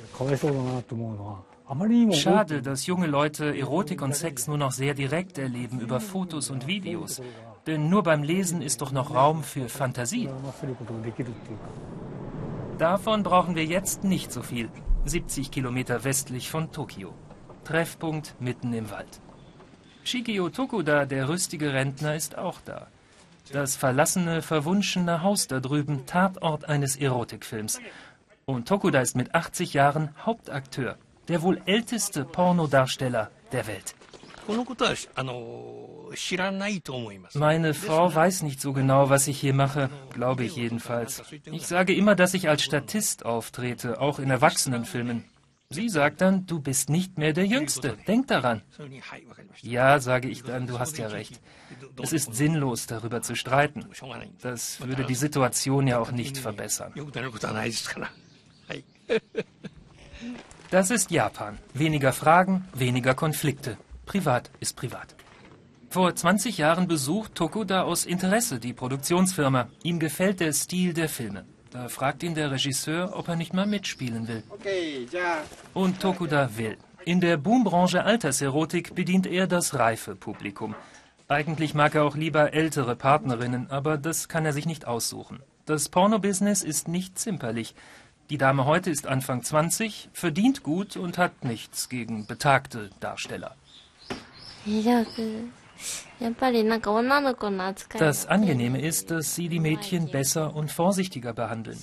Schade, 2.12 2.62
dass 2.62 2.86
junge 2.86 3.08
Leute 3.08 3.58
Erotik 3.58 4.02
und 4.02 4.14
Sex 4.14 4.48
nur 4.48 4.58
noch 4.58 4.74
sehr 4.74 4.96
direkt 4.96 5.38
erleben 5.38 5.80
über 5.80 6.02
Fotos 6.02 6.50
und 6.50 6.68
Videos. 6.68 7.22
Denn 7.68 7.88
nur 7.88 8.04
beim 8.04 8.22
Lesen 8.22 8.62
ist 8.62 8.82
doch 8.82 8.92
noch 8.92 9.16
Raum 9.16 9.44
für 9.44 9.70
Fantasie. 9.70 10.30
Davon 12.78 13.24
brauchen 13.24 13.56
wir 13.56 13.64
jetzt 13.64 14.04
nicht 14.04 14.34
so 14.34 14.42
viel. 14.42 14.70
70 15.06 15.52
Kilometer 15.52 16.04
westlich 16.04 16.50
von 16.50 16.70
Tokio. 16.74 17.14
Treffpunkt 17.64 18.36
mitten 18.42 18.74
im 18.74 18.92
Wald. 18.92 19.22
Shigeo 20.04 20.50
Tokuda, 20.50 21.06
der 21.06 21.30
rüstige 21.30 21.74
Rentner, 21.74 22.16
ist 22.16 22.38
auch 22.38 22.60
da. 22.66 22.88
Das 23.52 23.76
verlassene, 23.76 24.42
verwunschene 24.42 25.22
Haus 25.22 25.48
da 25.48 25.60
drüben, 25.60 26.06
Tatort 26.06 26.66
eines 26.68 26.96
Erotikfilms. 26.96 27.80
Und 28.46 28.68
Tokuda 28.68 29.02
ist 29.02 29.16
mit 29.16 29.34
80 29.34 29.74
Jahren 29.74 30.10
Hauptakteur, 30.26 30.98
der 31.28 31.42
wohl 31.42 31.62
älteste 31.66 32.26
Pornodarsteller 32.26 33.32
der 33.52 33.68
Welt. 33.68 33.96
Meine 37.34 37.74
Frau 37.74 38.14
weiß 38.14 38.44
nicht 38.44 38.60
so 38.60 38.74
genau, 38.74 39.10
was 39.10 39.28
ich 39.28 39.40
hier 39.40 39.54
mache, 39.54 39.90
glaube 40.12 40.44
ich 40.44 40.58
jedenfalls. 40.58 41.24
Ich 41.46 41.66
sage 41.66 41.96
immer, 41.96 42.16
dass 42.16 42.34
ich 42.34 42.50
als 42.50 42.64
Statist 42.64 43.26
auftrete, 43.26 44.02
auch 44.02 44.20
in 44.20 44.30
Erwachsenenfilmen. 44.30 45.24
Sie 45.74 45.90
sagt 45.90 46.22
dann, 46.22 46.46
du 46.46 46.60
bist 46.60 46.90
nicht 46.90 47.18
mehr 47.18 47.34
der 47.34 47.46
Jüngste, 47.46 47.98
denk 48.08 48.28
daran. 48.28 48.62
Ja, 49.62 50.00
sage 50.00 50.30
ich 50.30 50.44
dann, 50.44 50.68
du 50.68 50.80
hast 50.80 50.98
ja 50.98 51.08
recht. 51.08 51.40
Es 52.02 52.14
ist 52.14 52.36
sinnlos, 52.36 52.88
darüber 52.88 53.22
zu 53.22 53.36
streiten. 53.36 53.86
Das 54.42 54.86
würde 54.86 55.06
die 55.06 55.16
Situation 55.16 55.88
ja 55.88 56.00
auch 56.00 56.12
nicht 56.12 56.38
verbessern. 56.38 56.94
Das 60.72 60.90
ist 60.90 61.12
Japan. 61.12 61.60
Weniger 61.74 62.14
Fragen, 62.14 62.68
weniger 62.74 63.14
Konflikte. 63.14 63.78
Privat 64.06 64.50
ist 64.60 64.76
privat. 64.76 65.16
Vor 65.90 66.16
20 66.16 66.58
Jahren 66.58 66.88
besucht 66.88 67.36
Tokuda 67.36 67.84
aus 67.84 68.06
Interesse 68.06 68.60
die 68.60 68.74
Produktionsfirma. 68.74 69.70
Ihm 69.84 70.00
gefällt 70.00 70.40
der 70.40 70.52
Stil 70.52 70.94
der 70.94 71.08
Filme. 71.10 71.46
Da 71.74 71.90
fragt 71.90 72.22
ihn 72.22 72.36
der 72.36 72.52
Regisseur, 72.52 73.18
ob 73.18 73.28
er 73.28 73.36
nicht 73.36 73.54
mal 73.54 73.66
mitspielen 73.66 74.28
will. 74.28 74.44
Und 75.74 76.00
Tokuda 76.00 76.56
will. 76.56 76.78
In 77.04 77.20
der 77.20 77.38
Boombranche 77.38 78.04
Alterserotik 78.04 78.94
bedient 78.94 79.26
er 79.26 79.48
das 79.48 79.74
reife 79.74 80.16
Publikum. 80.16 80.76
Eigentlich 81.28 81.74
mag 81.74 81.96
er 81.96 82.04
auch 82.04 82.16
lieber 82.16 82.54
ältere 82.54 82.96
Partnerinnen, 82.96 83.72
aber 83.72 83.98
das 83.98 84.30
kann 84.30 84.46
er 84.46 84.54
sich 84.54 84.68
nicht 84.68 84.86
aussuchen. 84.86 85.42
Das 85.66 85.90
Pornobusiness 85.90 86.62
ist 86.62 86.88
nicht 86.88 87.18
zimperlich. 87.18 87.74
Die 88.30 88.38
Dame 88.38 88.66
heute 88.66 88.92
ist 88.92 89.08
Anfang 89.08 89.42
20, 89.42 90.10
verdient 90.14 90.62
gut 90.62 90.96
und 90.96 91.18
hat 91.18 91.44
nichts 91.44 91.90
gegen 91.90 92.28
betagte 92.28 92.92
Darsteller. 93.00 93.56
Das 97.98 98.26
Angenehme 98.26 98.82
ist, 98.82 99.12
dass 99.12 99.36
sie 99.36 99.50
die 99.50 99.60
Mädchen 99.60 100.10
besser 100.10 100.56
und 100.56 100.72
vorsichtiger 100.72 101.34
behandeln. 101.34 101.78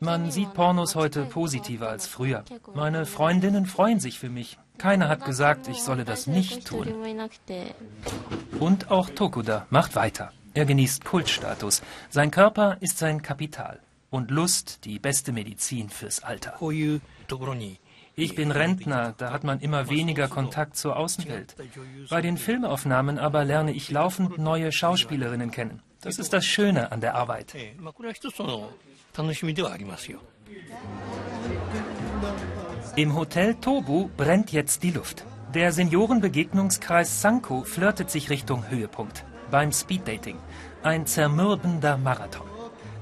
Man 0.00 0.30
sieht 0.30 0.52
Pornos 0.54 0.94
heute 0.94 1.24
positiver 1.24 1.88
als 1.88 2.06
früher. 2.06 2.44
Meine 2.74 3.06
Freundinnen 3.06 3.66
freuen 3.66 4.00
sich 4.00 4.18
für 4.18 4.28
mich. 4.28 4.58
Keiner 4.78 5.08
hat 5.08 5.24
gesagt, 5.24 5.68
ich 5.68 5.82
solle 5.82 6.04
das 6.04 6.26
nicht 6.26 6.66
tun. 6.66 6.88
Und 8.58 8.90
auch 8.90 9.10
Tokuda 9.10 9.66
macht 9.70 9.94
weiter. 9.94 10.32
Er 10.54 10.64
genießt 10.64 11.04
Kultstatus. 11.04 11.82
Sein 12.08 12.30
Körper 12.30 12.76
ist 12.80 12.98
sein 12.98 13.22
Kapital. 13.22 13.80
Und 14.10 14.30
Lust 14.30 14.84
die 14.84 14.98
beste 14.98 15.32
Medizin 15.32 15.88
fürs 15.88 16.24
Alter. 16.24 16.56
Ich 18.16 18.34
bin 18.34 18.50
Rentner, 18.50 19.14
da 19.16 19.32
hat 19.32 19.44
man 19.44 19.60
immer 19.60 19.88
weniger 19.88 20.28
Kontakt 20.28 20.76
zur 20.76 20.96
Außenwelt. 20.96 21.54
Bei 22.10 22.20
den 22.20 22.36
Filmaufnahmen 22.36 23.18
aber 23.18 23.44
lerne 23.44 23.72
ich 23.72 23.90
laufend 23.90 24.38
neue 24.38 24.72
Schauspielerinnen 24.72 25.50
kennen. 25.50 25.82
Das 26.02 26.18
ist 26.18 26.32
das 26.32 26.44
Schöne 26.44 26.92
an 26.92 27.00
der 27.00 27.14
Arbeit. 27.14 27.54
Im 32.96 33.14
Hotel 33.14 33.54
Tobu 33.54 34.08
brennt 34.16 34.52
jetzt 34.52 34.82
die 34.82 34.90
Luft. 34.90 35.24
Der 35.54 35.72
Seniorenbegegnungskreis 35.72 37.20
Sanko 37.20 37.64
flirtet 37.64 38.10
sich 38.10 38.30
Richtung 38.30 38.68
Höhepunkt. 38.68 39.24
Beim 39.50 39.72
Speeddating. 39.72 40.36
Ein 40.82 41.06
zermürbender 41.06 41.96
Marathon. 41.96 42.46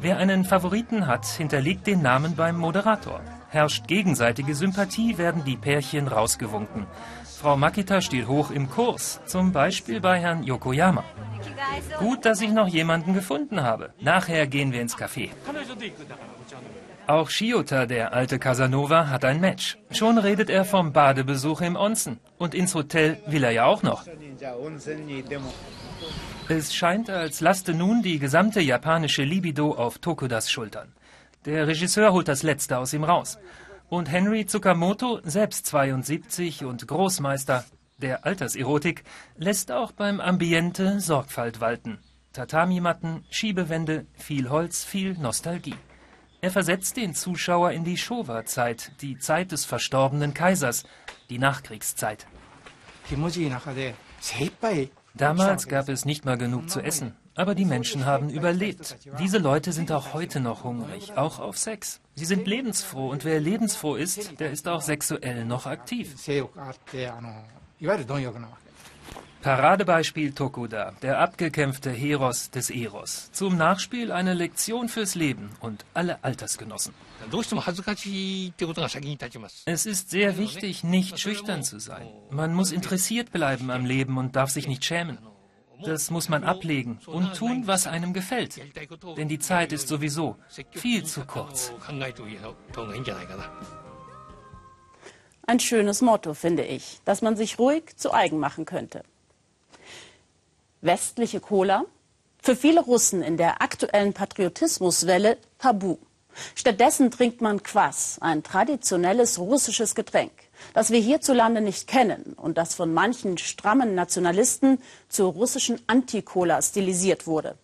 Wer 0.00 0.18
einen 0.18 0.44
Favoriten 0.44 1.06
hat, 1.06 1.26
hinterlegt 1.26 1.86
den 1.86 2.02
Namen 2.02 2.36
beim 2.36 2.56
Moderator. 2.56 3.20
Herrscht 3.50 3.86
gegenseitige 3.86 4.54
Sympathie, 4.54 5.16
werden 5.18 5.44
die 5.44 5.56
Pärchen 5.56 6.08
rausgewunken. 6.08 6.86
Frau 7.24 7.56
Makita 7.56 8.00
steht 8.00 8.26
hoch 8.26 8.50
im 8.50 8.68
Kurs, 8.68 9.20
zum 9.26 9.52
Beispiel 9.52 10.00
bei 10.00 10.18
Herrn 10.18 10.42
Yokoyama. 10.42 11.04
Gut, 11.98 12.24
dass 12.24 12.40
ich 12.40 12.50
noch 12.50 12.68
jemanden 12.68 13.14
gefunden 13.14 13.62
habe. 13.62 13.94
Nachher 14.00 14.46
gehen 14.46 14.72
wir 14.72 14.80
ins 14.80 14.96
Café. 14.96 15.30
Auch 17.06 17.30
Shiota, 17.30 17.86
der 17.86 18.12
alte 18.12 18.38
Casanova, 18.38 19.08
hat 19.08 19.24
ein 19.24 19.40
Match. 19.40 19.78
Schon 19.92 20.18
redet 20.18 20.50
er 20.50 20.66
vom 20.66 20.92
Badebesuch 20.92 21.62
im 21.62 21.74
Onsen. 21.74 22.18
Und 22.36 22.54
ins 22.54 22.74
Hotel 22.74 23.16
will 23.26 23.44
er 23.44 23.52
ja 23.52 23.64
auch 23.64 23.82
noch. 23.82 24.04
Es 26.48 26.74
scheint, 26.74 27.08
als 27.08 27.40
laste 27.40 27.72
nun 27.72 28.02
die 28.02 28.18
gesamte 28.18 28.60
japanische 28.60 29.22
Libido 29.22 29.74
auf 29.74 29.98
Tokudas 29.98 30.50
Schultern. 30.50 30.92
Der 31.48 31.66
Regisseur 31.66 32.12
holt 32.12 32.28
das 32.28 32.42
Letzte 32.42 32.76
aus 32.76 32.92
ihm 32.92 33.04
raus. 33.04 33.38
Und 33.88 34.12
Henry 34.12 34.44
Tsukamoto, 34.44 35.20
selbst 35.24 35.64
72 35.64 36.66
und 36.66 36.86
Großmeister 36.86 37.64
der 37.96 38.26
Alterserotik, 38.26 39.02
lässt 39.34 39.72
auch 39.72 39.92
beim 39.92 40.20
Ambiente 40.20 41.00
Sorgfalt 41.00 41.62
walten. 41.62 42.00
Tatami-Matten, 42.34 43.24
Schiebewände, 43.30 44.04
viel 44.12 44.50
Holz, 44.50 44.84
viel 44.84 45.14
Nostalgie. 45.14 45.76
Er 46.42 46.50
versetzt 46.50 46.98
den 46.98 47.14
Zuschauer 47.14 47.70
in 47.70 47.82
die 47.82 47.96
Showa-Zeit, 47.96 48.92
die 49.00 49.16
Zeit 49.16 49.50
des 49.50 49.64
verstorbenen 49.64 50.34
Kaisers, 50.34 50.84
die 51.30 51.38
Nachkriegszeit. 51.38 52.26
Damals 55.14 55.66
gab 55.66 55.88
es 55.88 56.04
nicht 56.04 56.26
mal 56.26 56.36
genug 56.36 56.68
zu 56.68 56.82
essen, 56.82 57.16
aber 57.38 57.54
die 57.54 57.64
Menschen 57.64 58.04
haben 58.04 58.30
überlebt. 58.30 58.96
Diese 59.20 59.38
Leute 59.38 59.72
sind 59.72 59.92
auch 59.92 60.12
heute 60.12 60.40
noch 60.40 60.64
hungrig, 60.64 61.16
auch 61.16 61.38
auf 61.38 61.56
Sex. 61.56 62.00
Sie 62.16 62.24
sind 62.24 62.48
lebensfroh 62.48 63.08
und 63.08 63.24
wer 63.24 63.38
lebensfroh 63.38 63.94
ist, 63.94 64.40
der 64.40 64.50
ist 64.50 64.66
auch 64.66 64.82
sexuell 64.82 65.44
noch 65.44 65.66
aktiv. 65.66 66.16
Paradebeispiel 69.40 70.32
Tokuda, 70.32 70.94
der 71.00 71.20
abgekämpfte 71.20 71.92
Heros 71.92 72.50
des 72.50 72.70
Eros. 72.70 73.30
Zum 73.30 73.56
Nachspiel 73.56 74.10
eine 74.10 74.34
Lektion 74.34 74.88
fürs 74.88 75.14
Leben 75.14 75.50
und 75.60 75.84
alle 75.94 76.24
Altersgenossen. 76.24 76.92
Es 79.64 79.86
ist 79.86 80.10
sehr 80.10 80.38
wichtig, 80.38 80.82
nicht 80.82 81.20
schüchtern 81.20 81.62
zu 81.62 81.78
sein. 81.78 82.08
Man 82.30 82.52
muss 82.52 82.72
interessiert 82.72 83.30
bleiben 83.30 83.70
am 83.70 83.84
Leben 83.84 84.18
und 84.18 84.34
darf 84.34 84.50
sich 84.50 84.66
nicht 84.66 84.84
schämen. 84.84 85.18
Das 85.84 86.10
muss 86.10 86.28
man 86.28 86.44
ablegen 86.44 86.98
und 87.06 87.34
tun, 87.34 87.66
was 87.66 87.86
einem 87.86 88.12
gefällt. 88.12 88.60
Denn 89.16 89.28
die 89.28 89.38
Zeit 89.38 89.72
ist 89.72 89.88
sowieso 89.88 90.36
viel 90.72 91.04
zu 91.04 91.24
kurz. 91.24 91.72
Ein 95.46 95.60
schönes 95.60 96.02
Motto, 96.02 96.34
finde 96.34 96.64
ich, 96.64 97.00
das 97.04 97.22
man 97.22 97.36
sich 97.36 97.58
ruhig 97.58 97.96
zu 97.96 98.12
eigen 98.12 98.38
machen 98.38 98.64
könnte 98.64 99.02
westliche 100.80 101.40
Cola? 101.40 101.84
Für 102.40 102.54
viele 102.54 102.80
Russen 102.80 103.22
in 103.22 103.36
der 103.36 103.62
aktuellen 103.62 104.12
Patriotismuswelle 104.12 105.38
tabu. 105.58 105.98
Stattdessen 106.54 107.10
trinkt 107.10 107.40
man 107.40 107.62
Kwas, 107.62 108.18
ein 108.20 108.44
traditionelles 108.44 109.38
russisches 109.38 109.96
Getränk, 109.96 110.32
das 110.74 110.90
wir 110.90 111.00
hierzulande 111.00 111.60
nicht 111.60 111.86
kennen 111.86 112.34
und 112.36 112.58
das 112.58 112.74
von 112.74 112.92
manchen 112.92 113.38
strammen 113.38 113.94
Nationalisten 113.94 114.80
zur 115.08 115.32
russischen 115.32 115.80
Anti-Cola 115.86 116.60
stilisiert 116.62 117.26
wurde. 117.26 117.56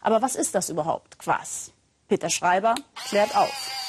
Aber 0.00 0.22
was 0.22 0.36
ist 0.36 0.54
das 0.54 0.70
überhaupt, 0.70 1.18
Kwas? 1.18 1.72
Peter 2.08 2.30
Schreiber 2.30 2.74
klärt 3.08 3.36
auf. 3.36 3.84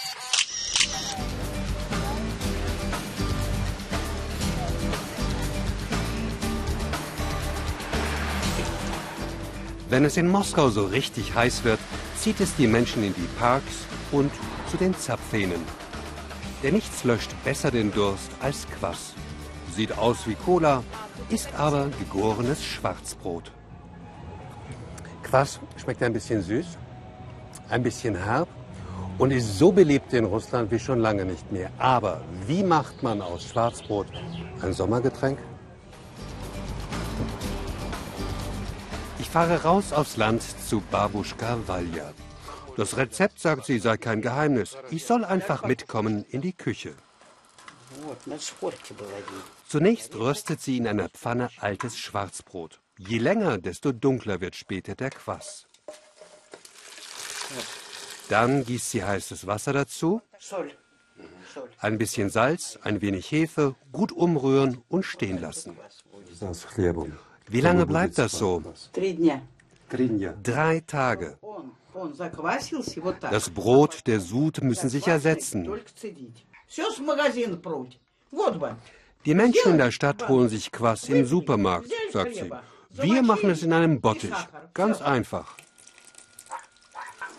Wenn 9.88 10.04
es 10.04 10.18
in 10.18 10.28
Moskau 10.28 10.70
so 10.70 10.86
richtig 10.86 11.36
heiß 11.36 11.64
wird, 11.64 11.80
zieht 12.18 12.40
es 12.40 12.56
die 12.56 12.68
Menschen 12.68 13.04
in 13.04 13.14
die 13.14 13.30
Parks 13.38 13.86
und 14.12 14.32
zu 14.72 14.78
den 14.78 14.98
Zapfhähnen. 14.98 15.62
Denn 16.66 16.74
nichts 16.74 17.04
löscht 17.04 17.30
besser 17.44 17.70
den 17.70 17.94
Durst 17.94 18.32
als 18.42 18.66
Quass. 18.68 19.14
Sieht 19.76 19.96
aus 19.98 20.26
wie 20.26 20.34
Cola, 20.34 20.84
ist 21.30 21.48
aber 21.56 21.90
gegorenes 22.00 22.64
Schwarzbrot. 22.64 23.52
Quass 25.22 25.60
schmeckt 25.78 26.02
ein 26.02 26.14
bisschen 26.14 26.42
süß, 26.42 26.66
ein 27.70 27.84
bisschen 27.84 28.16
herb 28.16 28.48
und 29.20 29.30
ist 29.30 29.60
so 29.60 29.72
beliebt 29.72 30.12
in 30.14 30.26
Russland 30.26 30.72
wie 30.72 30.80
schon 30.80 31.00
lange 31.00 31.24
nicht 31.24 31.52
mehr. 31.52 31.70
Aber 31.78 32.22
wie 32.48 32.64
macht 32.64 33.04
man 33.04 33.22
aus 33.22 33.44
Schwarzbrot 33.44 34.08
ein 34.64 34.74
Sommergetränk? 34.74 35.38
fahre 39.36 39.64
raus 39.64 39.92
aufs 39.92 40.16
Land 40.16 40.42
zu 40.42 40.82
Babuschka 40.90 41.58
Valja. 41.68 42.14
Das 42.78 42.98
Rezept, 42.98 43.40
sagt 43.40 43.66
sie, 43.66 43.80
sei 43.80 43.98
kein 43.98 44.22
Geheimnis. 44.22 44.78
Ich 44.92 45.06
soll 45.06 45.24
einfach 45.24 45.64
mitkommen 45.66 46.26
in 46.30 46.42
die 46.42 46.54
Küche. 46.54 46.94
Zunächst 49.68 50.16
röstet 50.16 50.62
sie 50.62 50.78
in 50.78 50.88
einer 50.88 51.10
Pfanne 51.10 51.50
altes 51.60 51.98
Schwarzbrot. 51.98 52.82
Je 52.98 53.18
länger, 53.18 53.58
desto 53.58 53.92
dunkler 53.92 54.42
wird 54.42 54.56
später 54.56 54.96
der 54.96 55.10
Quass. 55.10 55.68
Dann 58.30 58.66
gießt 58.66 58.92
sie 58.92 59.04
heißes 59.04 59.48
Wasser 59.48 59.74
dazu, 59.74 60.22
ein 61.80 61.98
bisschen 61.98 62.30
Salz, 62.30 62.78
ein 62.82 63.02
wenig 63.02 63.32
Hefe, 63.32 63.76
gut 63.92 64.12
umrühren 64.12 64.82
und 64.90 65.04
stehen 65.04 65.40
lassen. 65.40 65.78
Wie 67.48 67.62
lange 67.62 67.86
bleibt 67.86 68.18
das 68.18 68.34
so? 68.34 68.64
Drei 70.44 70.80
Tage. 70.86 71.38
Das 73.32 73.50
Brot, 73.50 74.08
der 74.08 74.20
Sud 74.20 74.62
müssen 74.62 74.90
sich 74.90 75.08
ersetzen. 75.08 75.70
Die 79.26 79.34
Menschen 79.34 79.72
in 79.72 79.78
der 79.78 79.92
Stadt 79.92 80.28
holen 80.28 80.50
sich 80.50 80.72
Quass 80.72 81.10
im 81.10 81.26
Supermarkt, 81.26 81.92
sagt 82.12 82.36
sie. 82.36 82.52
Wir 82.92 83.22
machen 83.24 83.50
es 83.50 83.64
in 83.64 83.74
einem 83.74 84.02
Bottich. 84.02 84.34
Ganz 84.74 85.02
einfach. 85.02 85.58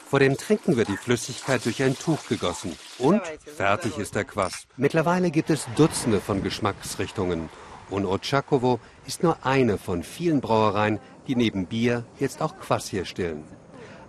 Vor 0.09 0.21
dem 0.21 0.37
Trinken 0.37 0.77
wird 0.77 0.89
die 0.89 0.97
Flüssigkeit 0.97 1.65
durch 1.65 1.83
ein 1.83 1.99
Tuch 1.99 2.29
gegossen. 2.29 2.77
Und 2.99 3.23
fertig 3.57 3.99
ist 3.99 4.15
der 4.15 4.25
Quass. 4.25 4.67
Mittlerweile 4.77 5.31
gibt 5.31 5.51
es 5.51 5.67
Dutzende 5.77 6.21
von 6.21 6.43
Geschmacksrichtungen. 6.43 7.49
Und 7.91 8.07
Otschakowo 8.07 8.81
ist 9.07 9.23
nur 9.23 9.45
eine 9.45 9.79
von 9.79 10.03
vielen 10.03 10.41
Brauereien, 10.41 11.01
die 11.27 11.37
neben 11.37 11.67
Bier 11.67 12.05
jetzt 12.19 12.41
auch 12.41 12.57
Quass 12.57 12.93
herstellen. 12.93 13.45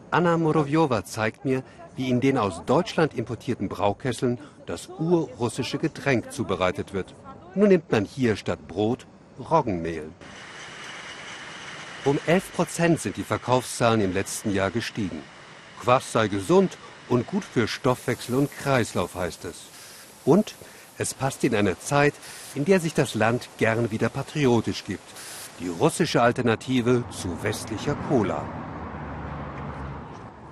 Anna 0.09 0.37
Morovjova 0.37 1.03
zeigt 1.03 1.43
mir, 1.43 1.63
wie 1.97 2.09
in 2.09 2.21
den 2.21 2.37
aus 2.37 2.63
Deutschland 2.65 3.13
importierten 3.13 3.67
Braukesseln 3.67 4.39
das 4.65 4.87
urrussische 4.87 5.79
Getränk 5.79 6.31
zubereitet 6.31 6.93
wird. 6.93 7.13
Nun 7.55 7.69
nimmt 7.69 7.91
man 7.91 8.05
hier 8.05 8.35
statt 8.35 8.67
Brot 8.67 9.05
Roggenmehl. 9.37 10.09
Um 12.05 12.19
11 12.25 12.53
Prozent 12.53 13.01
sind 13.01 13.17
die 13.17 13.23
Verkaufszahlen 13.23 13.99
im 13.99 14.13
letzten 14.13 14.53
Jahr 14.53 14.71
gestiegen. 14.71 15.21
Quass 15.81 16.11
sei 16.11 16.29
gesund 16.29 16.77
und 17.09 17.27
gut 17.27 17.43
für 17.43 17.67
Stoffwechsel 17.67 18.35
und 18.35 18.51
Kreislauf, 18.51 19.15
heißt 19.15 19.43
es. 19.45 19.65
Und 20.23 20.55
es 20.97 21.13
passt 21.13 21.43
in 21.43 21.53
eine 21.55 21.77
Zeit, 21.79 22.13
in 22.55 22.63
der 22.63 22.79
sich 22.79 22.93
das 22.93 23.13
Land 23.13 23.49
gern 23.57 23.91
wieder 23.91 24.09
patriotisch 24.09 24.85
gibt. 24.85 25.07
Die 25.59 25.67
russische 25.67 26.21
Alternative 26.21 27.03
zu 27.11 27.43
westlicher 27.43 27.95
Cola. 28.07 28.66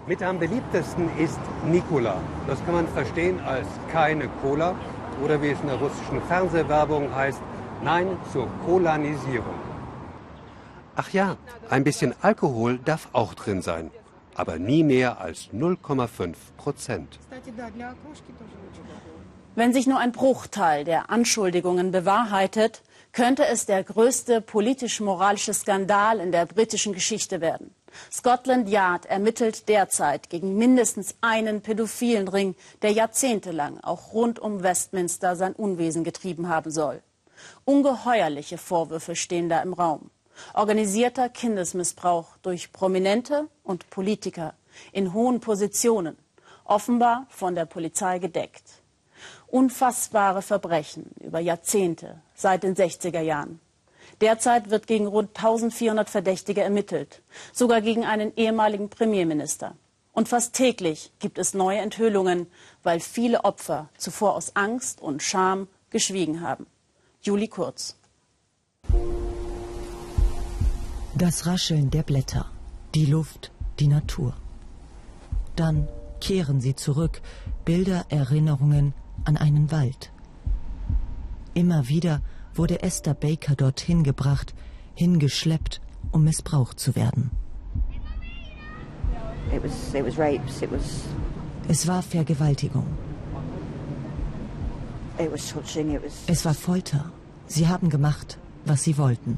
Mit 0.08 0.22
am 0.22 0.38
beliebtesten 0.38 1.10
ist 1.18 1.40
Nikola. 1.66 2.22
Das 2.46 2.64
kann 2.64 2.76
man 2.76 2.88
verstehen 2.88 3.40
als 3.40 3.68
keine 3.92 4.28
Cola 4.42 4.76
oder 5.24 5.42
wie 5.42 5.50
es 5.50 5.60
in 5.62 5.68
der 5.68 5.78
russischen 5.78 6.22
Fernsehwerbung 6.28 7.14
heißt, 7.16 7.42
Nein 7.84 8.16
zur 8.32 8.48
Kolanisierung. 8.66 9.56
Ach 10.96 11.10
ja, 11.10 11.38
ein 11.70 11.84
bisschen 11.84 12.14
Alkohol 12.22 12.78
darf 12.78 13.10
auch 13.14 13.34
drin 13.34 13.62
sein, 13.62 13.92
aber 14.36 14.60
nie 14.60 14.84
mehr 14.84 15.20
als 15.20 15.50
0,5 15.52 16.36
Prozent. 16.56 17.20
Wenn 19.56 19.74
sich 19.74 19.88
nur 19.88 20.00
ein 20.00 20.12
Bruchteil 20.12 20.84
der 20.84 21.10
Anschuldigungen 21.10 21.92
bewahrheitet, 21.92 22.84
könnte 23.12 23.46
es 23.46 23.66
der 23.66 23.84
größte 23.84 24.42
politisch-moralische 24.42 25.54
Skandal 25.54 26.20
in 26.20 26.32
der 26.32 26.46
britischen 26.46 26.94
Geschichte 26.94 27.42
werden. 27.42 27.75
Scotland 28.12 28.70
Yard 28.70 29.06
ermittelt 29.06 29.70
derzeit 29.70 30.30
gegen 30.30 30.58
mindestens 30.58 31.16
einen 31.22 31.62
pädophilen 31.62 32.28
Ring, 32.28 32.56
der 32.82 32.92
jahrzehntelang 32.92 33.80
auch 33.82 34.14
rund 34.14 34.40
um 34.40 34.64
Westminster 34.64 35.36
sein 35.36 35.54
Unwesen 35.54 36.04
getrieben 36.04 36.50
haben 36.50 36.72
soll. 36.72 37.02
Ungeheuerliche 37.66 38.58
Vorwürfe 38.58 39.16
stehen 39.16 39.50
da 39.50 39.62
im 39.62 39.74
Raum. 39.74 40.10
Organisierter 40.54 41.30
Kindesmissbrauch 41.30 42.38
durch 42.42 42.72
Prominente 42.72 43.48
und 43.64 43.90
Politiker 43.90 44.54
in 44.92 45.14
hohen 45.14 45.40
Positionen, 45.40 46.18
offenbar 46.66 47.26
von 47.30 47.56
der 47.56 47.66
Polizei 47.66 48.20
gedeckt 48.20 48.82
unfassbare 49.48 50.42
Verbrechen 50.42 51.12
über 51.22 51.40
Jahrzehnte, 51.40 52.22
seit 52.34 52.64
den 52.64 52.76
60er 52.76 53.22
Jahren. 53.22 53.60
Derzeit 54.22 54.70
wird 54.70 54.88
gegen 54.88 55.08
rund 55.08 55.30
1400 55.36 56.10
Verdächtige 56.10 56.62
ermittelt, 56.62 57.22
sogar 57.54 57.82
gegen 57.82 58.06
einen 58.06 58.36
ehemaligen 58.36 58.90
Premierminister. 58.90 59.76
Und 60.14 60.30
fast 60.30 60.54
täglich 60.54 61.12
gibt 61.20 61.38
es 61.38 61.54
neue 61.54 61.80
Enthüllungen, 61.80 62.48
weil 62.84 63.02
viele 63.02 63.44
Opfer 63.44 63.90
zuvor 63.98 64.36
aus 64.36 64.56
Angst 64.56 65.02
und 65.02 65.22
Scham 65.22 65.68
geschwiegen 65.90 66.40
haben. 66.42 66.66
Juli 67.22 67.50
Kurz. 67.50 67.98
Das 71.16 71.46
Rascheln 71.46 71.90
der 71.90 72.04
Blätter, 72.04 72.50
die 72.94 73.06
Luft, 73.06 73.52
die 73.80 73.88
Natur. 73.88 74.36
Dann 75.56 75.88
kehren 76.22 76.62
sie 76.62 76.76
zurück, 76.76 77.22
Bilder, 77.66 78.06
Erinnerungen, 78.10 78.94
an 79.26 79.38
einen 79.38 79.72
Wald. 79.72 80.12
Immer 81.54 81.88
wieder 81.88 82.22
wurde 82.58 82.82
Esther 82.82 83.14
Baker 83.14 83.56
dorthin 83.56 84.04
gebracht, 84.04 84.54
hingeschleppt, 84.96 85.82
um 86.12 86.24
missbraucht 86.24 86.80
zu 86.80 86.96
werden. 86.96 87.32
Es 91.68 91.88
war 91.88 92.02
Vergewaltigung. 92.02 92.86
Es 96.28 96.46
war 96.46 96.54
Folter. 96.54 97.12
Sie 97.48 97.68
haben 97.68 97.90
gemacht, 97.90 98.38
was 98.66 98.84
sie 98.84 98.98
wollten. 98.98 99.38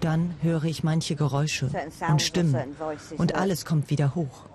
Dann 0.00 0.34
höre 0.40 0.64
ich 0.64 0.82
manche 0.82 1.14
Geräusche 1.14 1.70
und 2.10 2.22
Stimmen 2.22 2.76
und 3.18 3.34
alles 3.34 3.64
kommt 3.64 3.90
wieder 3.90 4.14
hoch. 4.14 4.46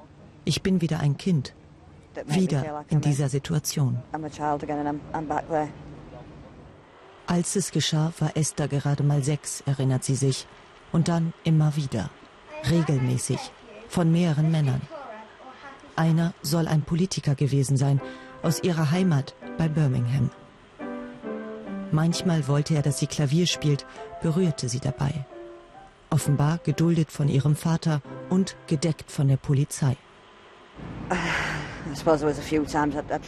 Ich 0.46 0.62
bin 0.62 0.82
wieder 0.82 1.00
ein 1.00 1.18
Kind, 1.18 1.54
wieder 2.26 2.86
in 2.90 3.02
dieser 3.02 3.30
Situation. 3.30 4.00
Als 7.28 7.56
es 7.56 7.72
geschah, 7.72 8.14
war 8.20 8.38
Esther 8.38 8.68
gerade 8.68 9.04
mal 9.04 9.24
sechs, 9.24 9.62
erinnert 9.66 10.04
sie 10.04 10.16
sich. 10.16 10.48
Und 10.94 11.10
dann 11.10 11.34
immer 11.44 11.76
wieder, 11.76 12.10
regelmäßig, 12.70 13.40
von 13.90 14.12
mehreren 14.12 14.50
Männern. 14.52 14.82
Einer 15.98 16.34
soll 16.42 16.68
ein 16.68 16.84
Politiker 16.84 17.36
gewesen 17.36 17.76
sein, 17.76 18.00
aus 18.44 18.64
ihrer 18.64 18.92
Heimat 18.92 19.36
bei 19.58 19.68
Birmingham. 19.68 20.30
Manchmal 21.92 22.48
wollte 22.48 22.76
er, 22.76 22.82
dass 22.82 23.00
sie 23.00 23.08
Klavier 23.08 23.48
spielt, 23.48 23.86
berührte 24.22 24.70
sie 24.70 24.80
dabei. 24.80 25.26
Offenbar 26.10 26.60
geduldet 26.64 27.12
von 27.12 27.28
ihrem 27.28 27.56
Vater 27.56 28.02
und 28.30 28.56
gedeckt 28.68 29.12
von 29.12 29.28
der 29.28 29.38
Polizei. 29.38 29.98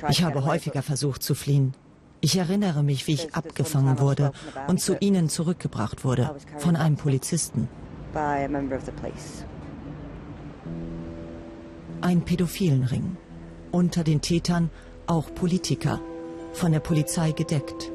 Ich 0.10 0.24
habe 0.24 0.46
häufiger 0.46 0.82
versucht 0.82 1.24
zu 1.24 1.36
fliehen. 1.36 1.74
Ich 2.22 2.38
erinnere 2.38 2.84
mich, 2.84 3.08
wie 3.08 3.14
ich 3.14 3.34
abgefangen 3.34 4.00
wurde 4.00 4.32
und 4.68 4.82
zu 4.82 4.98
ihnen 5.00 5.30
zurückgebracht 5.30 6.04
wurde 6.04 6.36
von 6.58 6.76
einem 6.76 6.98
Polizisten. 6.98 7.70
Ein 12.02 12.22
pädophilen 12.22 12.84
Ring. 12.84 13.18
Unter 13.72 14.04
den 14.04 14.22
Tätern 14.22 14.70
auch 15.06 15.34
Politiker, 15.34 16.00
von 16.54 16.72
der 16.72 16.80
Polizei 16.80 17.32
gedeckt. 17.32 17.92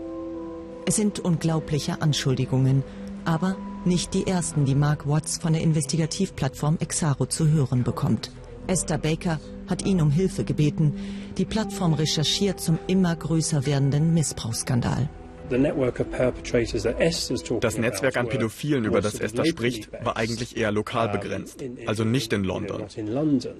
Es 0.86 0.96
sind 0.96 1.20
unglaubliche 1.20 2.02
Anschuldigungen, 2.02 2.82
aber 3.24 3.56
nicht 3.84 4.14
die 4.14 4.26
ersten, 4.26 4.64
die 4.64 4.74
Mark 4.74 5.08
Watts 5.08 5.38
von 5.38 5.52
der 5.52 5.62
Investigativplattform 5.62 6.78
Exaro 6.80 7.26
zu 7.26 7.48
hören 7.48 7.84
bekommt. 7.84 8.30
Esther 8.66 8.98
Baker 8.98 9.38
hat 9.68 9.84
ihn 9.84 10.00
um 10.00 10.10
Hilfe 10.10 10.44
gebeten. 10.44 10.94
Die 11.38 11.44
Plattform 11.44 11.94
recherchiert 11.94 12.60
zum 12.60 12.78
immer 12.86 13.14
größer 13.14 13.66
werdenden 13.66 14.14
Missbrauchsskandal. 14.14 15.08
Das 17.60 17.78
Netzwerk 17.78 18.16
an 18.16 18.28
Pädophilen, 18.28 18.84
über 18.86 19.00
das 19.02 19.20
Esther 19.20 19.44
spricht, 19.44 19.90
war 20.02 20.16
eigentlich 20.16 20.56
eher 20.56 20.72
lokal 20.72 21.10
begrenzt, 21.10 21.62
also 21.86 22.04
nicht 22.04 22.32
in 22.32 22.44
London. 22.44 22.86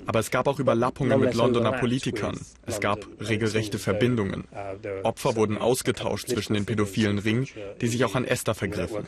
Aber 0.07 0.19
es 0.19 0.31
gab 0.31 0.49
auch 0.49 0.59
Überlappungen 0.59 1.21
mit 1.21 1.35
Londoner 1.35 1.73
Politikern. 1.73 2.40
Es 2.64 2.81
gab 2.81 3.07
regelrechte 3.21 3.79
Verbindungen. 3.79 4.45
Uh, 4.51 5.07
Opfer 5.07 5.37
wurden 5.37 5.59
ausgetauscht 5.59 6.29
zwischen 6.29 6.55
den 6.55 6.64
pädophilen 6.64 7.19
Ringen, 7.19 7.47
die 7.81 7.88
sich 7.88 8.05
auch 8.05 8.14
an 8.14 8.25
Esther 8.25 8.55
vergriffen. 8.55 9.05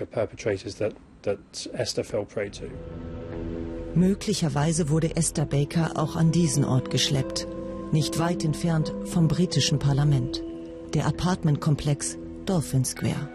Möglicherweise 3.96 4.90
wurde 4.90 5.16
Esther 5.16 5.46
Baker 5.46 5.92
auch 5.96 6.16
an 6.16 6.30
diesen 6.30 6.66
Ort 6.66 6.90
geschleppt, 6.90 7.48
nicht 7.92 8.18
weit 8.18 8.44
entfernt 8.44 8.92
vom 9.06 9.26
britischen 9.26 9.78
Parlament. 9.78 10.44
Der 10.92 11.06
Apartmentkomplex 11.06 12.18
Dolphin 12.44 12.84
Square. 12.84 13.30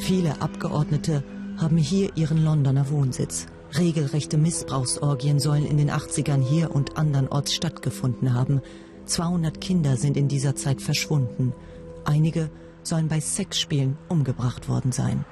Viele 0.00 0.42
Abgeordnete 0.42 1.22
haben 1.58 1.76
hier 1.76 2.16
ihren 2.16 2.42
Londoner 2.42 2.90
Wohnsitz. 2.90 3.46
Regelrechte 3.78 4.36
Missbrauchsorgien 4.36 5.38
sollen 5.38 5.64
in 5.64 5.76
den 5.76 5.92
80ern 5.92 6.42
hier 6.42 6.74
und 6.74 6.96
andernorts 6.96 7.54
stattgefunden 7.54 8.34
haben. 8.34 8.62
200 9.04 9.60
Kinder 9.60 9.96
sind 9.96 10.16
in 10.16 10.26
dieser 10.26 10.56
Zeit 10.56 10.82
verschwunden. 10.82 11.52
Einige 12.04 12.50
sollen 12.82 13.06
bei 13.06 13.20
Sexspielen 13.20 13.96
umgebracht 14.08 14.68
worden 14.68 14.90
sein. 14.90 15.24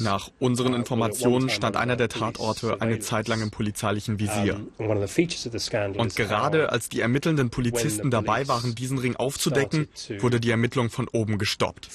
Nach 0.00 0.30
unseren 0.38 0.74
Informationen 0.74 1.48
stand 1.48 1.76
einer 1.76 1.96
der 1.96 2.08
Tatorte 2.08 2.80
eine 2.80 2.98
Zeit 2.98 3.28
lang 3.28 3.42
im 3.42 3.50
polizeilichen 3.50 4.18
Visier. 4.18 4.60
Und 4.78 6.16
gerade 6.16 6.72
als 6.72 6.88
die 6.88 7.00
ermittelnden 7.00 7.50
Polizisten 7.50 8.10
dabei 8.10 8.48
waren, 8.48 8.74
diesen 8.74 8.98
Ring 8.98 9.16
aufzudecken, 9.16 9.88
wurde 10.18 10.40
die 10.40 10.50
Ermittlung 10.50 10.90
von 10.90 11.08
oben 11.08 11.38
gestoppt. 11.38 11.88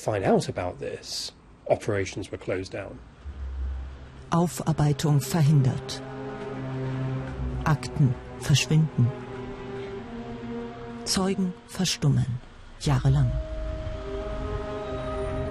Aufarbeitung 4.30 5.22
verhindert. 5.22 6.02
Akten 7.64 8.14
verschwinden. 8.40 9.12
Zeugen 11.06 11.54
verstummen. 11.68 12.26
Jahrelang. 12.82 13.32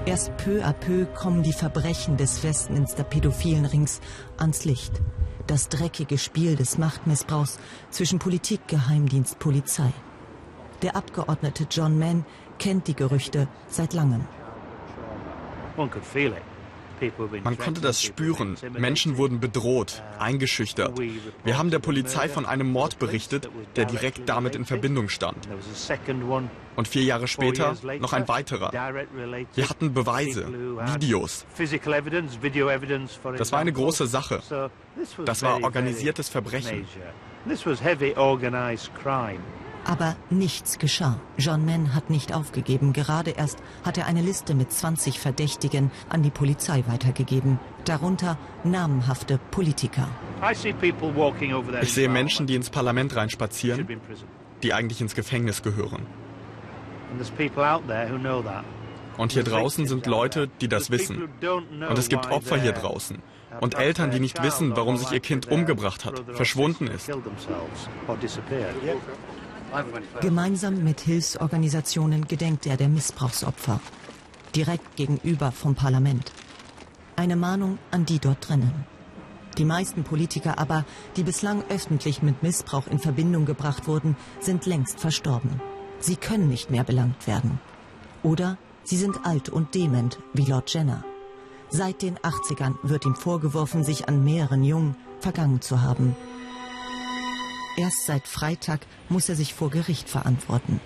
Erst 0.06 0.30
peu 0.36 0.62
à 0.62 0.72
peu 0.72 1.04
kommen 1.04 1.42
die 1.42 1.52
Verbrechen 1.52 2.16
des 2.16 2.44
Westminster 2.44 3.02
pädophilen 3.02 3.66
Rings 3.66 4.00
ans 4.38 4.64
Licht. 4.64 4.92
Das 5.48 5.68
dreckige 5.68 6.16
Spiel 6.16 6.54
des 6.54 6.78
Machtmissbrauchs 6.78 7.58
zwischen 7.90 8.20
Politik, 8.20 8.60
Geheimdienst, 8.68 9.40
Polizei. 9.40 9.92
Der 10.82 10.94
Abgeordnete 10.94 11.66
John 11.68 11.98
Mann 11.98 12.24
kennt 12.60 12.86
die 12.86 12.94
Gerüchte 12.94 13.48
seit 13.66 13.94
langem. 13.94 14.24
One 15.76 15.90
could 15.90 16.04
feel 16.04 16.30
it. 16.30 16.55
Man 17.42 17.58
konnte 17.58 17.80
das 17.80 18.02
spüren. 18.02 18.56
Menschen 18.72 19.16
wurden 19.16 19.40
bedroht, 19.40 20.02
eingeschüchtert. 20.18 20.98
Wir 21.44 21.58
haben 21.58 21.70
der 21.70 21.78
Polizei 21.78 22.28
von 22.28 22.46
einem 22.46 22.70
Mord 22.70 22.98
berichtet, 22.98 23.50
der 23.76 23.84
direkt 23.84 24.28
damit 24.28 24.54
in 24.54 24.64
Verbindung 24.64 25.08
stand. 25.08 25.48
Und 26.76 26.88
vier 26.88 27.04
Jahre 27.04 27.26
später 27.26 27.76
noch 28.00 28.12
ein 28.12 28.28
weiterer. 28.28 28.70
Wir 28.72 29.68
hatten 29.68 29.94
Beweise, 29.94 30.46
Videos. 30.94 31.46
Das 33.38 33.52
war 33.52 33.58
eine 33.58 33.72
große 33.72 34.06
Sache. 34.06 34.42
Das 35.24 35.42
war 35.42 35.62
organisiertes 35.62 36.28
Verbrechen. 36.28 36.86
Aber 39.86 40.16
nichts 40.30 40.78
geschah. 40.78 41.20
John 41.38 41.64
Mann 41.64 41.94
hat 41.94 42.10
nicht 42.10 42.34
aufgegeben. 42.34 42.92
Gerade 42.92 43.30
erst 43.30 43.58
hat 43.84 43.96
er 43.96 44.06
eine 44.06 44.20
Liste 44.20 44.54
mit 44.54 44.72
20 44.72 45.20
Verdächtigen 45.20 45.92
an 46.08 46.22
die 46.22 46.30
Polizei 46.30 46.82
weitergegeben. 46.88 47.60
Darunter 47.84 48.36
namenhafte 48.64 49.38
Politiker. 49.52 50.08
Ich 51.82 51.92
sehe 51.92 52.08
Menschen, 52.08 52.46
die 52.48 52.56
ins 52.56 52.70
Parlament 52.70 53.14
reinspazieren, 53.14 53.86
die 54.64 54.72
eigentlich 54.72 55.00
ins 55.00 55.14
Gefängnis 55.14 55.62
gehören. 55.62 56.04
Und 59.16 59.32
hier 59.32 59.44
draußen 59.44 59.86
sind 59.86 60.06
Leute, 60.06 60.48
die 60.60 60.68
das 60.68 60.90
wissen. 60.90 61.28
Und 61.88 61.98
es 61.98 62.08
gibt 62.08 62.30
Opfer 62.32 62.60
hier 62.60 62.72
draußen. 62.72 63.22
Und 63.60 63.78
Eltern, 63.78 64.10
die 64.10 64.18
nicht 64.20 64.42
wissen, 64.42 64.76
warum 64.76 64.96
sich 64.96 65.12
ihr 65.12 65.20
Kind 65.20 65.48
umgebracht 65.48 66.04
hat, 66.04 66.24
verschwunden 66.34 66.88
ist. 66.88 67.08
Gemeinsam 70.20 70.82
mit 70.82 71.00
Hilfsorganisationen 71.00 72.26
gedenkt 72.26 72.66
er 72.66 72.76
der 72.76 72.88
Missbrauchsopfer. 72.88 73.80
Direkt 74.54 74.96
gegenüber 74.96 75.52
vom 75.52 75.74
Parlament. 75.74 76.32
Eine 77.16 77.36
Mahnung 77.36 77.78
an 77.90 78.04
die 78.04 78.18
dort 78.18 78.48
drinnen. 78.48 78.86
Die 79.58 79.64
meisten 79.64 80.04
Politiker 80.04 80.58
aber, 80.58 80.84
die 81.16 81.22
bislang 81.22 81.64
öffentlich 81.70 82.22
mit 82.22 82.42
Missbrauch 82.42 82.86
in 82.86 82.98
Verbindung 82.98 83.46
gebracht 83.46 83.86
wurden, 83.86 84.16
sind 84.40 84.66
längst 84.66 85.00
verstorben. 85.00 85.60
Sie 85.98 86.16
können 86.16 86.48
nicht 86.48 86.70
mehr 86.70 86.84
belangt 86.84 87.26
werden. 87.26 87.58
Oder 88.22 88.58
sie 88.84 88.96
sind 88.96 89.24
alt 89.24 89.48
und 89.48 89.74
dement, 89.74 90.18
wie 90.34 90.44
Lord 90.44 90.72
Jenner. 90.72 91.04
Seit 91.70 92.02
den 92.02 92.18
80ern 92.18 92.74
wird 92.82 93.06
ihm 93.06 93.14
vorgeworfen, 93.14 93.82
sich 93.82 94.08
an 94.08 94.22
mehreren 94.22 94.62
Jungen 94.62 94.96
vergangen 95.20 95.60
zu 95.60 95.82
haben. 95.82 96.14
Erst 97.76 98.06
seit 98.06 98.26
Freitag 98.26 98.80
muss 99.10 99.28
er 99.28 99.36
sich 99.36 99.52
vor 99.52 99.70
Gericht 99.70 100.08
verantworten. 100.08 100.80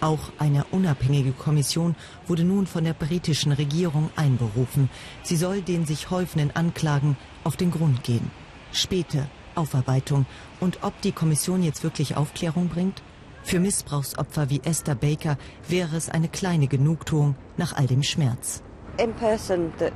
Auch 0.00 0.30
eine 0.38 0.64
unabhängige 0.70 1.32
Kommission 1.32 1.94
wurde 2.26 2.44
nun 2.44 2.66
von 2.66 2.84
der 2.84 2.94
britischen 2.94 3.52
Regierung 3.52 4.08
einberufen. 4.16 4.88
Sie 5.22 5.36
soll 5.36 5.60
den 5.60 5.84
sich 5.84 6.10
häufenden 6.10 6.56
Anklagen 6.56 7.18
auf 7.44 7.58
den 7.58 7.70
Grund 7.70 8.02
gehen. 8.04 8.30
Späte 8.72 9.28
Aufarbeitung 9.54 10.24
und 10.60 10.78
ob 10.82 10.98
die 11.02 11.12
Kommission 11.12 11.62
jetzt 11.62 11.82
wirklich 11.82 12.16
Aufklärung 12.16 12.68
bringt? 12.68 13.02
Für 13.42 13.60
Missbrauchsopfer 13.60 14.48
wie 14.48 14.62
Esther 14.64 14.94
Baker 14.94 15.36
wäre 15.68 15.96
es 15.96 16.08
eine 16.08 16.28
kleine 16.28 16.68
Genugtuung 16.68 17.34
nach 17.58 17.74
all 17.74 17.86
dem 17.86 18.02
Schmerz. 18.02 18.62
In 18.96 19.12
person, 19.14 19.72
the 19.78 19.90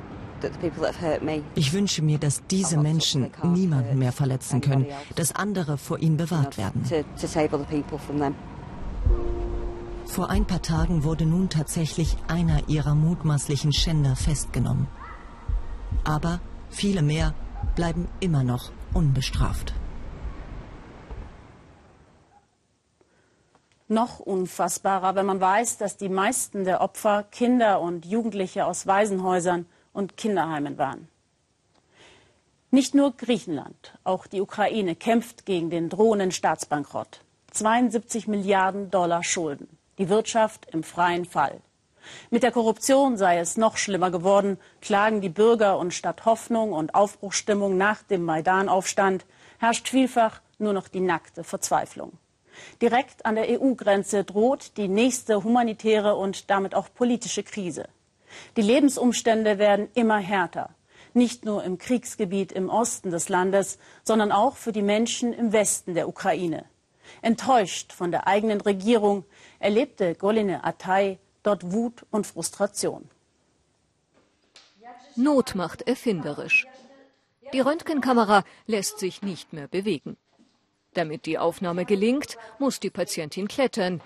ich 1.55 1.73
wünsche 1.73 2.01
mir, 2.01 2.17
dass 2.17 2.45
diese 2.47 2.77
Menschen 2.77 3.31
niemanden 3.43 3.97
mehr 3.97 4.11
verletzen 4.11 4.61
können, 4.61 4.87
dass 5.15 5.35
andere 5.35 5.77
vor 5.77 5.99
ihnen 5.99 6.17
bewahrt 6.17 6.57
werden. 6.57 6.83
Vor 10.05 10.29
ein 10.29 10.45
paar 10.45 10.61
Tagen 10.61 11.03
wurde 11.03 11.25
nun 11.25 11.49
tatsächlich 11.49 12.15
einer 12.27 12.69
ihrer 12.69 12.95
mutmaßlichen 12.95 13.73
Schänder 13.73 14.15
festgenommen. 14.15 14.87
Aber 16.03 16.39
viele 16.69 17.01
mehr 17.01 17.33
bleiben 17.75 18.07
immer 18.19 18.43
noch 18.43 18.71
unbestraft. 18.93 19.73
Noch 23.87 24.19
unfassbarer, 24.19 25.15
wenn 25.15 25.25
man 25.25 25.41
weiß, 25.41 25.77
dass 25.77 25.97
die 25.97 26.09
meisten 26.09 26.63
der 26.63 26.81
Opfer 26.81 27.23
Kinder 27.23 27.81
und 27.81 28.05
Jugendliche 28.05 28.65
aus 28.65 28.87
Waisenhäusern 28.87 29.67
und 29.95 30.17
Kinderheimen 30.17 30.77
waren. 30.77 31.07
Nicht 32.69 32.93
nur 32.93 33.15
Griechenland, 33.15 33.97
auch 34.03 34.27
die 34.27 34.41
Ukraine 34.41 34.95
kämpft 34.95 35.45
gegen 35.45 35.69
den 35.69 35.89
drohenden 35.89 36.31
Staatsbankrott. 36.31 37.21
72 37.51 38.27
Milliarden 38.27 38.91
Dollar 38.91 39.23
Schulden, 39.23 39.69
die 39.97 40.09
Wirtschaft 40.09 40.67
im 40.73 40.83
freien 40.83 41.23
Fall. 41.25 41.61
Mit 42.29 42.43
der 42.43 42.51
Korruption 42.51 43.17
sei 43.17 43.39
es 43.39 43.55
noch 43.57 43.77
schlimmer 43.77 44.11
geworden, 44.11 44.59
klagen 44.81 45.21
die 45.21 45.29
Bürger 45.29 45.79
und 45.79 45.93
statt 45.93 46.25
Hoffnung 46.25 46.73
und 46.73 46.93
Aufbruchsstimmung 46.93 47.77
nach 47.77 48.03
dem 48.03 48.25
Maidan-Aufstand 48.25 49.25
herrscht 49.59 49.87
vielfach 49.87 50.41
nur 50.59 50.73
noch 50.73 50.89
die 50.89 50.99
nackte 50.99 51.43
Verzweiflung. 51.43 52.11
Direkt 52.81 53.25
an 53.25 53.35
der 53.35 53.61
EU-Grenze 53.61 54.23
droht 54.23 54.77
die 54.77 54.87
nächste 54.87 55.43
humanitäre 55.43 56.15
und 56.15 56.49
damit 56.49 56.75
auch 56.75 56.87
politische 56.93 57.43
Krise. 57.43 57.87
Die 58.57 58.61
Lebensumstände 58.61 59.57
werden 59.57 59.89
immer 59.93 60.17
härter. 60.17 60.69
Nicht 61.13 61.45
nur 61.45 61.63
im 61.63 61.77
Kriegsgebiet 61.77 62.51
im 62.51 62.69
Osten 62.69 63.11
des 63.11 63.29
Landes, 63.29 63.79
sondern 64.03 64.31
auch 64.31 64.55
für 64.57 64.71
die 64.71 64.81
Menschen 64.81 65.33
im 65.33 65.53
Westen 65.53 65.93
der 65.93 66.07
Ukraine. 66.07 66.65
Enttäuscht 67.21 67.93
von 67.93 68.11
der 68.11 68.27
eigenen 68.27 68.61
Regierung 68.61 69.25
erlebte 69.59 70.15
Goline 70.15 70.63
Atay 70.63 71.19
dort 71.43 71.71
Wut 71.71 72.05
und 72.11 72.27
Frustration. 72.27 73.09
Not 75.15 75.55
macht 75.55 75.87
erfinderisch. 75.87 76.67
Die 77.53 77.59
Röntgenkamera 77.61 78.43
lässt 78.67 78.99
sich 78.99 79.21
nicht 79.21 79.53
mehr 79.53 79.67
bewegen. 79.67 80.17
Damit 80.93 81.25
die 81.25 81.37
Aufnahme 81.37 81.85
gelingt, 81.85 82.37
muss 82.59 82.79
die 82.79 82.89
Patientin 82.89 83.47
klettern. 83.47 84.01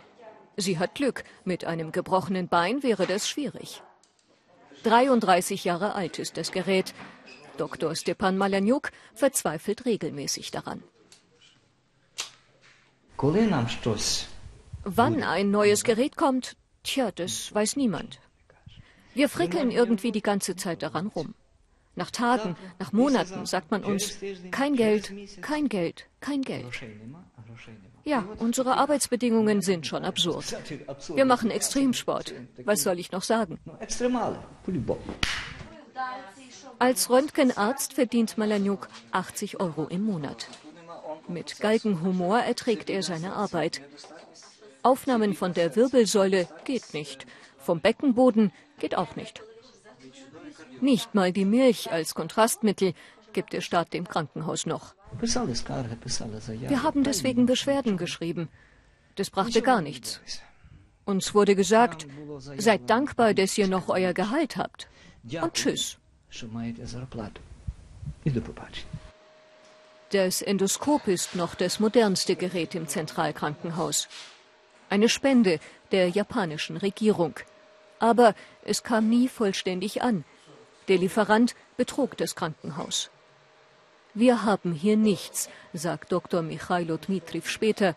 Sie 0.57 0.77
hat 0.77 0.95
Glück, 0.95 1.23
mit 1.45 1.65
einem 1.65 1.91
gebrochenen 1.91 2.47
Bein 2.47 2.83
wäre 2.83 3.07
das 3.07 3.29
schwierig. 3.29 3.81
33 4.83 5.63
Jahre 5.63 5.95
alt 5.95 6.19
ist 6.19 6.37
das 6.37 6.51
Gerät. 6.51 6.93
Dr. 7.57 7.95
Stepan 7.95 8.37
Malaniuk 8.37 8.91
verzweifelt 9.13 9.85
regelmäßig 9.85 10.51
daran. 10.51 10.83
Wann 14.85 15.23
ein 15.23 15.51
neues 15.51 15.83
Gerät 15.83 16.15
kommt, 16.15 16.55
tja, 16.83 17.11
das 17.11 17.53
weiß 17.53 17.75
niemand. 17.75 18.19
Wir 19.13 19.27
frickeln 19.27 19.71
irgendwie 19.71 20.13
die 20.13 20.21
ganze 20.21 20.55
Zeit 20.55 20.81
daran 20.83 21.07
rum. 21.07 21.33
Nach 21.95 22.11
Tagen, 22.11 22.55
nach 22.79 22.93
Monaten 22.93 23.45
sagt 23.45 23.71
man 23.71 23.83
uns, 23.83 24.19
kein 24.51 24.75
Geld, 24.75 25.11
kein 25.41 25.67
Geld, 25.67 26.05
kein 26.21 26.41
Geld. 26.43 26.65
Ja, 28.03 28.25
unsere 28.37 28.77
Arbeitsbedingungen 28.77 29.61
sind 29.61 29.85
schon 29.85 30.05
absurd. 30.05 30.55
Wir 31.15 31.25
machen 31.25 31.51
Extremsport. 31.51 32.33
Was 32.63 32.83
soll 32.83 32.99
ich 32.99 33.11
noch 33.11 33.23
sagen? 33.23 33.59
Als 36.79 37.09
Röntgenarzt 37.09 37.93
verdient 37.93 38.37
Malaniuk 38.37 38.87
80 39.11 39.59
Euro 39.59 39.85
im 39.87 40.03
Monat. 40.05 40.47
Mit 41.27 41.59
Galgenhumor 41.59 42.39
erträgt 42.39 42.89
er 42.89 43.03
seine 43.03 43.33
Arbeit. 43.33 43.81
Aufnahmen 44.81 45.35
von 45.35 45.53
der 45.53 45.75
Wirbelsäule 45.75 46.47
geht 46.63 46.93
nicht. 46.93 47.27
Vom 47.57 47.81
Beckenboden 47.81 48.51
geht 48.79 48.95
auch 48.95 49.15
nicht. 49.15 49.43
Nicht 50.81 51.13
mal 51.13 51.33
die 51.33 51.45
Milch 51.45 51.91
als 51.91 52.15
Kontrastmittel 52.15 52.93
gibt 53.33 53.53
der 53.53 53.61
Staat 53.61 53.93
dem 53.93 54.07
Krankenhaus 54.07 54.65
noch. 54.65 54.95
Wir 55.19 56.83
haben 56.83 57.03
deswegen 57.03 57.45
Beschwerden 57.45 57.97
geschrieben. 57.97 58.49
Das 59.15 59.29
brachte 59.29 59.61
gar 59.61 59.81
nichts. 59.81 60.21
Uns 61.05 61.33
wurde 61.33 61.55
gesagt, 61.55 62.05
seid 62.57 62.89
dankbar, 62.89 63.33
dass 63.33 63.57
ihr 63.57 63.67
noch 63.67 63.89
euer 63.89 64.13
Gehalt 64.13 64.57
habt. 64.57 64.87
Und 65.41 65.53
tschüss. 65.53 65.97
Das 70.11 70.41
Endoskop 70.41 71.07
ist 71.07 71.35
noch 71.35 71.55
das 71.55 71.79
modernste 71.79 72.35
Gerät 72.35 72.75
im 72.75 72.87
Zentralkrankenhaus. 72.87 74.07
Eine 74.89 75.09
Spende 75.09 75.59
der 75.91 76.09
japanischen 76.09 76.77
Regierung. 76.77 77.35
Aber 77.99 78.33
es 78.63 78.83
kam 78.83 79.09
nie 79.09 79.27
vollständig 79.27 80.01
an. 80.01 80.23
Der 80.87 80.97
Lieferant 80.97 81.55
betrug 81.77 82.17
das 82.17 82.35
Krankenhaus. 82.35 83.11
Wir 84.19 84.43
haben 84.43 84.73
hier 84.73 84.97
nichts, 84.97 85.49
sagt 85.71 86.11
Dr. 86.11 86.41
Michailo 86.41 86.97
Dmitriv 86.97 87.49
später, 87.49 87.95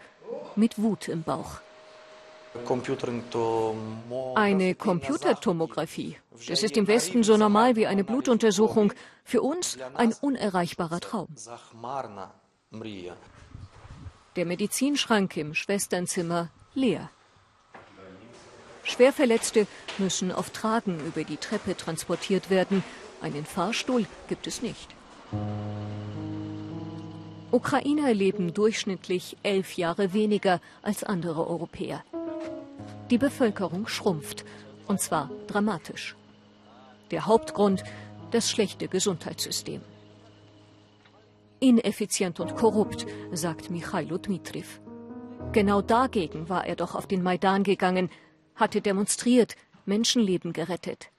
mit 0.54 0.80
Wut 0.80 1.08
im 1.08 1.24
Bauch. 1.24 1.60
Eine 4.36 4.76
Computertomographie. 4.76 6.16
Das 6.46 6.62
ist 6.62 6.76
im 6.76 6.86
Westen 6.86 7.24
so 7.24 7.36
normal 7.36 7.74
wie 7.74 7.88
eine 7.88 8.04
Blutuntersuchung. 8.04 8.92
Für 9.24 9.42
uns 9.42 9.78
ein 9.94 10.14
unerreichbarer 10.20 11.00
Traum. 11.00 11.26
Der 14.36 14.46
Medizinschrank 14.46 15.36
im 15.36 15.54
Schwesternzimmer 15.54 16.50
leer. 16.74 17.10
Schwerverletzte 18.84 19.66
müssen 19.98 20.30
auf 20.30 20.50
Tragen 20.50 21.04
über 21.04 21.24
die 21.24 21.36
Treppe 21.36 21.76
transportiert 21.76 22.48
werden. 22.48 22.84
Einen 23.20 23.44
Fahrstuhl 23.44 24.06
gibt 24.28 24.46
es 24.46 24.62
nicht. 24.62 24.88
Ukrainer 27.52 28.14
leben 28.14 28.54
durchschnittlich 28.54 29.36
elf 29.42 29.76
Jahre 29.76 30.14
weniger 30.14 30.60
als 30.80 31.04
andere 31.04 31.46
Europäer. 31.46 32.02
Die 33.10 33.18
Bevölkerung 33.18 33.86
schrumpft, 33.86 34.46
und 34.88 35.00
zwar 35.00 35.30
dramatisch. 35.48 36.16
Der 37.10 37.26
Hauptgrund 37.26 37.84
das 38.30 38.50
schlechte 38.50 38.88
Gesundheitssystem. 38.88 39.82
Ineffizient 41.60 42.40
und 42.40 42.56
korrupt, 42.56 43.06
sagt 43.32 43.70
Michailo 43.70 44.16
Dmitriv. 44.16 44.80
Genau 45.52 45.82
dagegen 45.82 46.48
war 46.48 46.66
er 46.66 46.76
doch 46.76 46.94
auf 46.94 47.06
den 47.06 47.22
Maidan 47.22 47.64
gegangen, 47.64 48.10
hatte 48.54 48.80
demonstriert, 48.80 49.56
Menschenleben 49.84 50.54
gerettet. 50.54 51.10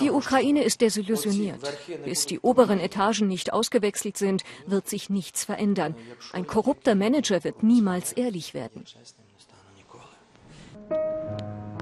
Die 0.00 0.10
Ukraine 0.10 0.62
ist 0.64 0.80
desillusioniert. 0.80 1.60
Bis 2.04 2.24
die 2.24 2.40
oberen 2.40 2.80
Etagen 2.80 3.26
nicht 3.28 3.52
ausgewechselt 3.52 4.16
sind, 4.16 4.42
wird 4.66 4.88
sich 4.88 5.10
nichts 5.10 5.44
verändern. 5.44 5.94
Ein 6.32 6.46
korrupter 6.46 6.94
Manager 6.94 7.44
wird 7.44 7.62
niemals 7.62 8.12
ehrlich 8.12 8.54
werden. 8.54 8.84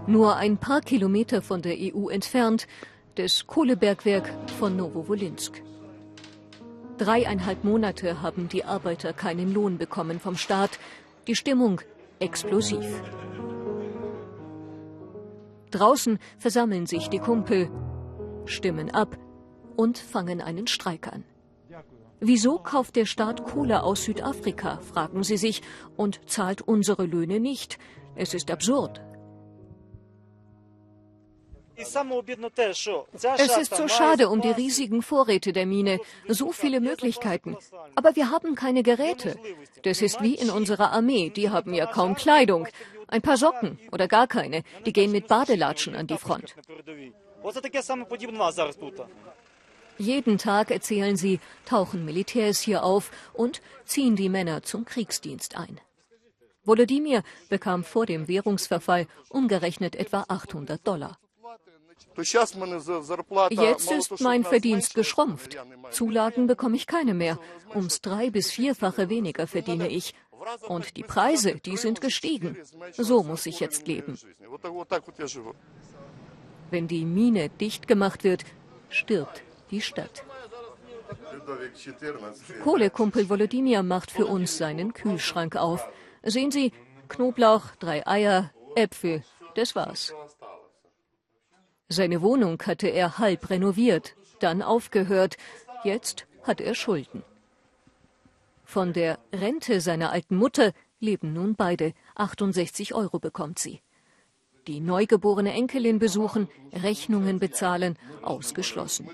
Nur 0.09 0.37
ein 0.37 0.57
paar 0.57 0.81
Kilometer 0.81 1.41
von 1.41 1.63
der 1.63 1.77
EU 1.79 2.09
entfernt, 2.09 2.67
das 3.15 3.47
Kohlebergwerk 3.47 4.33
von 4.59 4.77
Novowolinsk. 4.77 5.63
Dreieinhalb 6.99 7.63
Monate 7.63 8.23
haben 8.23 8.49
die 8.49 8.65
Arbeiter 8.65 9.13
keinen 9.13 9.55
Lohn 9.55 9.79
bekommen 9.79 10.19
vom 10.19 10.37
Staat. 10.37 10.81
Die 11.29 11.37
Stimmung 11.37 11.81
explosiv. 12.19 12.87
Draußen 15.71 16.19
versammeln 16.39 16.87
sich 16.87 17.09
die 17.09 17.19
Kumpel, 17.19 17.71
stimmen 18.47 18.91
ab 18.91 19.19
und 19.77 19.99
fangen 19.99 20.41
einen 20.41 20.67
Streik 20.67 21.07
an. 21.13 21.25
Wieso 22.21 22.59
kauft 22.59 22.97
der 22.97 23.07
Staat 23.07 23.45
Kohle 23.45 23.85
aus 23.85 24.05
Südafrika, 24.05 24.79
fragen 24.79 25.23
sie 25.23 25.37
sich, 25.37 25.63
und 25.97 26.21
zahlt 26.29 26.63
unsere 26.63 27.05
Löhne 27.05 27.39
nicht? 27.39 27.79
Es 28.17 28.35
ist 28.35 28.51
absurd. 28.51 29.01
Es 31.77 33.57
ist 33.57 33.77
so 33.77 33.87
schade 33.87 34.29
um 34.31 34.41
die 34.41 34.51
riesigen 34.51 35.01
Vorräte 35.01 35.53
der 35.53 35.65
Mine, 35.65 36.01
so 36.27 36.51
viele 36.51 36.81
Möglichkeiten. 36.81 37.57
Aber 37.95 38.17
wir 38.17 38.33
haben 38.33 38.57
keine 38.57 38.83
Geräte. 38.83 39.39
Das 39.85 40.03
ist 40.03 40.21
wie 40.21 40.35
in 40.35 40.51
unserer 40.51 40.91
Armee, 40.91 41.31
die 41.31 41.51
haben 41.51 41.73
ja 41.73 41.87
kaum 41.87 42.17
Kleidung. 42.17 42.67
Ein 43.09 43.23
paar 43.23 43.37
Socken 43.37 43.79
oder 43.91 44.07
gar 44.07 44.27
keine, 44.27 44.63
die 44.85 44.93
gehen 44.93 45.13
mit 45.13 45.29
Badelatschen 45.29 45.95
an 45.97 46.07
die 46.07 46.19
Front. 46.19 46.55
Jeden 49.99 50.39
Tag, 50.39 50.71
erzählen 50.71 51.17
sie, 51.17 51.41
tauchen 51.67 52.05
Militärs 52.05 52.61
hier 52.61 52.85
auf 52.85 53.11
und 53.33 53.61
ziehen 53.85 54.15
die 54.15 54.29
Männer 54.29 54.63
zum 54.63 54.85
Kriegsdienst 54.85 55.57
ein. 55.57 55.81
Volodymyr 56.65 57.23
bekam 57.49 57.83
vor 57.83 58.07
dem 58.07 58.29
Währungsverfall 58.29 59.07
umgerechnet 59.31 59.97
etwa 59.97 60.25
800 60.29 60.87
Dollar. 60.87 61.19
Jetzt 63.51 63.91
ist 63.91 64.21
mein 64.21 64.45
Verdienst 64.45 64.95
geschrumpft. 64.95 65.57
Zulagen 65.91 66.47
bekomme 66.47 66.77
ich 66.77 66.87
keine 66.87 67.15
mehr. 67.15 67.39
Ums 67.75 68.01
drei- 68.01 68.31
bis 68.31 68.51
vierfache 68.51 69.09
weniger 69.09 69.47
verdiene 69.47 69.89
ich. 69.89 70.15
Und 70.67 70.97
die 70.97 71.03
Preise, 71.03 71.57
die 71.57 71.77
sind 71.77 72.01
gestiegen. 72.01 72.57
So 72.97 73.23
muss 73.23 73.47
ich 73.47 73.61
jetzt 73.61 73.87
leben. 73.87 74.19
Wenn 76.71 76.89
die 76.89 77.05
Mine 77.05 77.49
dicht 77.49 77.89
gemacht 77.89 78.25
wird, 78.25 78.45
stirbt 78.89 79.43
die 79.71 79.81
Stadt. 79.81 80.25
Kohlekumpel 82.63 83.29
Volodymyr 83.29 83.83
macht 83.83 84.11
für 84.11 84.27
uns 84.27 84.59
seinen 84.59 84.93
Kühlschrank 84.93 85.57
auf. 85.57 85.89
Sehen 86.23 86.51
Sie, 86.51 86.73
Knoblauch, 87.09 87.75
drei 87.79 88.07
Eier, 88.07 88.51
Äpfel, 88.75 89.25
das 89.55 89.75
war's. 89.75 90.13
Seine 91.89 92.21
Wohnung 92.21 92.63
hatte 92.67 92.89
er 92.89 93.19
halb 93.19 93.49
renoviert, 93.49 94.15
dann 94.41 94.61
aufgehört. 94.63 95.37
Jetzt 95.85 96.27
hat 96.43 96.61
er 96.61 96.75
Schulden. 96.75 97.25
Von 98.69 98.93
der 98.93 99.19
Rente 99.33 99.81
seiner 99.81 100.13
alten 100.13 100.37
Mutter 100.37 100.75
leben 101.01 101.33
nun 101.33 101.55
beide. 101.55 101.95
68 102.17 102.93
Euro 102.93 103.19
bekommt 103.19 103.59
sie. 103.59 103.81
Die 104.67 104.81
neugeborene 104.81 105.55
Enkelin 105.55 105.99
besuchen, 105.99 106.51
Rechnungen 106.75 107.39
bezahlen, 107.39 107.97
ausgeschlossen. 108.21 109.09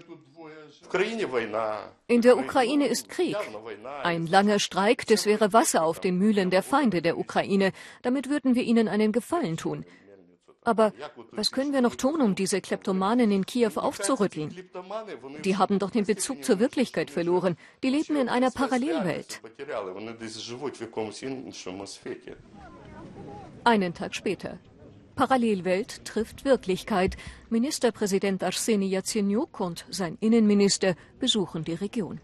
In 2.09 2.23
der 2.23 2.37
Ukraine 2.37 2.89
ist 2.89 3.09
Krieg. 3.09 3.37
Ein 4.03 4.27
langer 4.27 4.59
Streik, 4.59 5.07
das 5.07 5.25
wäre 5.25 5.53
Wasser 5.53 5.85
auf 5.85 6.01
den 6.01 6.19
Mühlen 6.19 6.51
der 6.51 6.65
Feinde 6.65 7.01
der 7.01 7.17
Ukraine. 7.17 7.71
Damit 8.03 8.29
würden 8.29 8.57
wir 8.57 8.65
ihnen 8.65 8.89
einen 8.89 9.13
Gefallen 9.13 9.57
tun. 9.57 9.85
Aber 10.65 10.93
was 11.33 11.53
können 11.53 11.75
wir 11.75 11.83
noch 11.83 11.95
tun, 11.95 12.23
um 12.23 12.35
diese 12.35 12.63
Kleptomanen 12.63 13.31
in 13.31 13.45
Kiew 13.45 13.73
aufzurütteln? 13.77 14.51
Die 15.45 15.57
haben 15.59 15.79
doch 15.79 15.91
den 15.91 16.07
Bezug 16.07 16.43
zur 16.43 16.59
Wirklichkeit 16.59 17.11
verloren. 17.11 17.57
Die 17.83 17.91
leben 17.91 18.17
in 18.17 18.31
einer 18.31 18.51
Parallelwelt. 18.51 19.43
Einen 23.65 23.95
Tag 23.95 24.15
später. 24.15 24.59
Parallelwelt 25.15 26.05
trifft 26.07 26.45
Wirklichkeit. 26.45 27.17
Ministerpräsident 27.51 28.43
Arseni 28.43 28.87
Yatsenyuk 28.87 29.61
und 29.61 29.85
sein 29.91 30.17
Innenminister 30.21 30.97
besuchen 31.21 31.63
die 31.65 31.75
Region. 31.75 32.21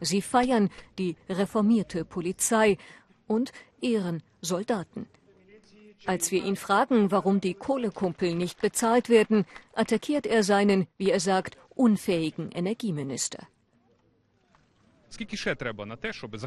Sie 0.00 0.22
feiern 0.22 0.70
die 0.98 1.16
reformierte 1.28 2.04
Polizei 2.04 2.78
und 3.26 3.52
ehren 3.82 4.22
Soldaten. 4.40 5.08
Als 6.06 6.30
wir 6.30 6.44
ihn 6.44 6.56
fragen, 6.56 7.10
warum 7.10 7.40
die 7.40 7.54
Kohlekumpel 7.54 8.34
nicht 8.34 8.60
bezahlt 8.60 9.08
werden, 9.08 9.44
attackiert 9.74 10.26
er 10.26 10.42
seinen, 10.42 10.86
wie 10.96 11.10
er 11.10 11.20
sagt, 11.20 11.56
unfähigen 11.74 12.50
Energieminister. 12.52 13.46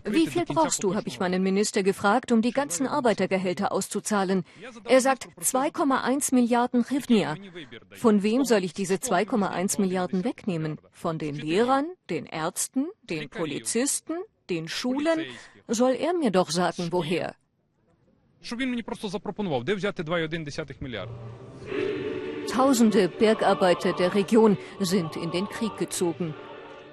Wie 0.06 0.28
viel 0.28 0.46
brauchst 0.46 0.84
du, 0.84 0.96
habe 0.96 1.08
ich 1.08 1.20
meinen 1.20 1.44
Minister 1.44 1.84
gefragt, 1.84 2.32
um 2.32 2.42
die 2.42 2.52
ganzen 2.52 2.88
Arbeitergehälter 2.88 3.74
auszuzahlen. 3.74 4.46
Er 4.86 5.02
sagt 5.02 5.28
2,1 5.40 6.34
Milliarden 6.34 6.82
Rivnia. 6.82 7.36
Von 7.92 8.24
wem 8.24 8.46
soll 8.46 8.64
ich 8.64 8.74
diese 8.74 8.96
2,1 8.96 9.82
Milliarden 9.82 10.24
wegnehmen? 10.24 10.80
Von 10.92 11.20
den 11.20 11.36
Lehrern, 11.36 11.88
den 12.10 12.26
Ärzten, 12.26 12.88
den 13.04 13.30
Polizisten, 13.30 14.14
den 14.50 14.70
Schulen? 14.70 15.26
Soll 15.68 15.96
er 15.96 16.14
mir 16.14 16.32
doch 16.32 16.50
sagen, 16.50 16.88
woher? 16.92 17.36
щоб 18.43 18.59
він 18.59 18.71
мені 18.71 18.83
просто 18.83 19.09
запропонував, 19.09 19.65
де 19.65 19.75
взяти 19.75 20.03
2,1 20.03 20.75
мільярда. 20.81 21.13
Tausende 22.49 23.09
Bergarbeiter 23.09 23.93
der 23.93 24.15
Region 24.15 24.57
sind 24.81 25.17
in 25.17 25.31
den 25.31 25.47
Krieg 25.47 25.77
gezogen. 25.79 26.35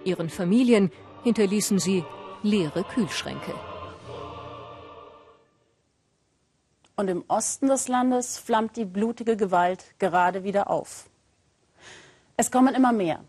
Ihren 0.03 0.29
Familien 0.29 0.91
hinterließen 1.23 1.79
sie 1.79 2.03
leere 2.43 2.83
Kühlschränke. 2.83 3.53
Und 6.97 7.07
im 7.07 7.23
Osten 7.27 7.67
des 7.67 7.87
Landes 7.87 8.37
flammt 8.37 8.75
die 8.75 8.85
blutige 8.85 9.35
Gewalt 9.37 9.81
gerade 9.97 10.43
wieder 10.43 10.69
auf. 10.69 11.09
Es 12.37 12.51
kommen 12.51 12.75
immer 12.75 12.91
mehr. 12.91 13.19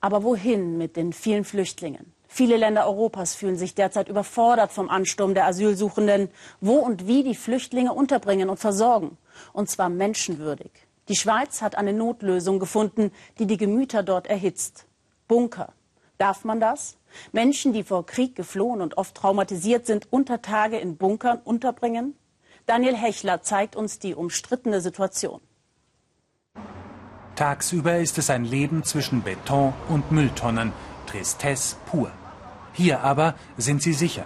Aber 0.00 0.22
wohin 0.22 0.78
mit 0.78 0.96
den 0.96 1.12
vielen 1.12 1.44
Flüchtlingen? 1.44 2.12
Viele 2.33 2.55
Länder 2.55 2.87
Europas 2.87 3.35
fühlen 3.35 3.57
sich 3.57 3.75
derzeit 3.75 4.07
überfordert 4.07 4.71
vom 4.71 4.89
Ansturm 4.89 5.33
der 5.33 5.47
Asylsuchenden, 5.47 6.29
wo 6.61 6.75
und 6.75 7.05
wie 7.05 7.23
die 7.23 7.35
Flüchtlinge 7.35 7.91
unterbringen 7.91 8.49
und 8.49 8.57
versorgen. 8.57 9.17
Und 9.51 9.69
zwar 9.69 9.89
menschenwürdig. 9.89 10.71
Die 11.09 11.17
Schweiz 11.17 11.61
hat 11.61 11.75
eine 11.75 11.91
Notlösung 11.91 12.59
gefunden, 12.59 13.11
die 13.37 13.47
die 13.47 13.57
Gemüter 13.57 14.01
dort 14.01 14.27
erhitzt. 14.27 14.85
Bunker. 15.27 15.73
Darf 16.17 16.45
man 16.45 16.61
das? 16.61 16.95
Menschen, 17.33 17.73
die 17.73 17.83
vor 17.83 18.05
Krieg 18.05 18.33
geflohen 18.37 18.79
und 18.79 18.95
oft 18.97 19.13
traumatisiert 19.13 19.85
sind, 19.85 20.07
unter 20.09 20.41
Tage 20.41 20.77
in 20.77 20.95
Bunkern 20.95 21.41
unterbringen? 21.43 22.15
Daniel 22.65 22.95
Hechler 22.95 23.41
zeigt 23.41 23.75
uns 23.75 23.99
die 23.99 24.15
umstrittene 24.15 24.79
Situation. 24.79 25.41
Tagsüber 27.35 27.97
ist 27.97 28.17
es 28.17 28.29
ein 28.29 28.45
Leben 28.45 28.85
zwischen 28.85 29.21
Beton 29.21 29.73
und 29.89 30.13
Mülltonnen. 30.13 30.71
Tristesse 31.07 31.75
pur. 31.87 32.09
Hier 32.73 33.01
aber 33.01 33.35
sind 33.57 33.81
sie 33.81 33.93
sicher. 33.93 34.25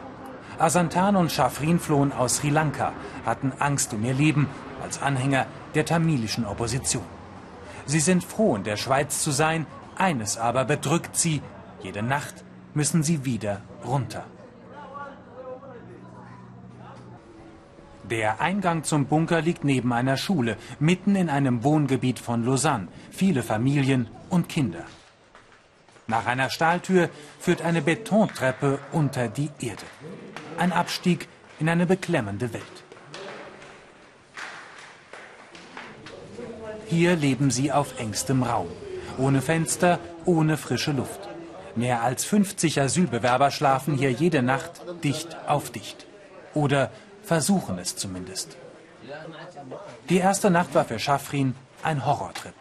Asantan 0.58 1.16
und 1.16 1.32
Shafrin 1.32 1.80
flohen 1.80 2.14
aus 2.14 2.38
Sri 2.38 2.50
Lanka, 2.50 2.94
hatten 3.26 3.52
Angst 3.60 3.94
um 3.94 4.04
ihr 4.06 4.14
Leben 4.14 4.48
als 4.84 5.02
Anhänger 5.02 5.46
der 5.74 5.86
tamilischen 5.86 6.46
Opposition. 6.46 7.04
Sie 7.86 8.00
sind 8.00 8.24
froh, 8.24 8.56
in 8.56 8.64
der 8.64 8.78
Schweiz 8.78 9.22
zu 9.22 9.32
sein, 9.32 9.66
eines 9.98 10.38
aber 10.38 10.66
bedrückt 10.66 11.16
sie, 11.18 11.42
jede 11.84 12.04
Nacht 12.04 12.44
müssen 12.74 13.04
sie 13.04 13.26
wieder 13.26 13.62
runter. 13.86 14.24
Der 18.10 18.40
Eingang 18.40 18.84
zum 18.84 19.06
Bunker 19.06 19.42
liegt 19.42 19.64
neben 19.64 19.92
einer 19.92 20.16
Schule, 20.16 20.58
mitten 20.80 21.16
in 21.16 21.30
einem 21.30 21.64
Wohngebiet 21.64 22.20
von 22.20 22.46
Lausanne, 22.46 22.88
viele 23.10 23.42
Familien 23.42 24.08
und 24.30 24.48
Kinder. 24.48 24.86
Nach 26.08 26.26
einer 26.28 26.50
Stahltür 26.50 27.10
führt 27.40 27.62
eine 27.62 27.82
Betontreppe 27.82 28.80
unter 28.92 29.28
die 29.28 29.50
Erde. 29.60 29.86
Ein 30.58 30.72
Abstieg 30.72 31.28
in 31.60 31.68
eine 31.68 31.86
beklemmende 31.86 32.54
Welt. 32.54 32.64
Hier 36.88 37.16
leben 37.16 37.50
sie 37.50 37.72
auf 37.72 38.00
engstem 38.00 38.44
Raum. 38.44 38.70
Ohne 39.18 39.42
Fenster, 39.42 40.00
ohne 40.26 40.58
frische 40.58 40.92
Luft. 40.92 41.28
Mehr 41.76 42.04
als 42.04 42.24
50 42.26 42.80
Asylbewerber 42.80 43.50
schlafen 43.52 43.98
hier 43.98 44.12
jede 44.12 44.44
Nacht 44.44 44.82
dicht 45.04 45.36
auf 45.48 45.72
dicht. 45.72 46.06
Oder 46.54 46.92
versuchen 47.24 47.80
es 47.80 47.96
zumindest. 47.96 48.56
Die 50.10 50.18
erste 50.18 50.52
Nacht 50.52 50.76
war 50.76 50.86
für 50.86 51.00
Schafrin 51.00 51.56
ein 51.84 52.06
Horrortrip. 52.06 52.54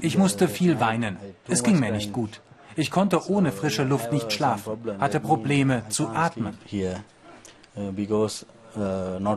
Ich 0.00 0.18
musste 0.18 0.48
viel 0.48 0.80
weinen. 0.80 1.16
Es 1.48 1.62
ging 1.62 1.80
mir 1.80 1.92
nicht 1.92 2.12
gut. 2.12 2.40
Ich 2.76 2.90
konnte 2.90 3.28
ohne 3.30 3.52
frische 3.52 3.84
Luft 3.84 4.12
nicht 4.12 4.32
schlafen, 4.32 4.78
hatte 5.00 5.18
Probleme 5.18 5.82
zu 5.88 6.08
atmen. 6.08 6.58
Uh, 6.72 7.88
uh, 8.76 9.32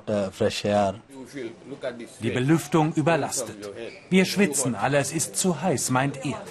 Die 2.22 2.30
Belüftung 2.30 2.94
überlastet. 2.94 3.72
Wir 4.10 4.26
schwitzen 4.26 4.76
alle, 4.76 4.98
es 4.98 5.14
ist 5.14 5.38
zu 5.38 5.62
heiß, 5.62 5.90
meint 5.92 6.26
er. 6.26 6.42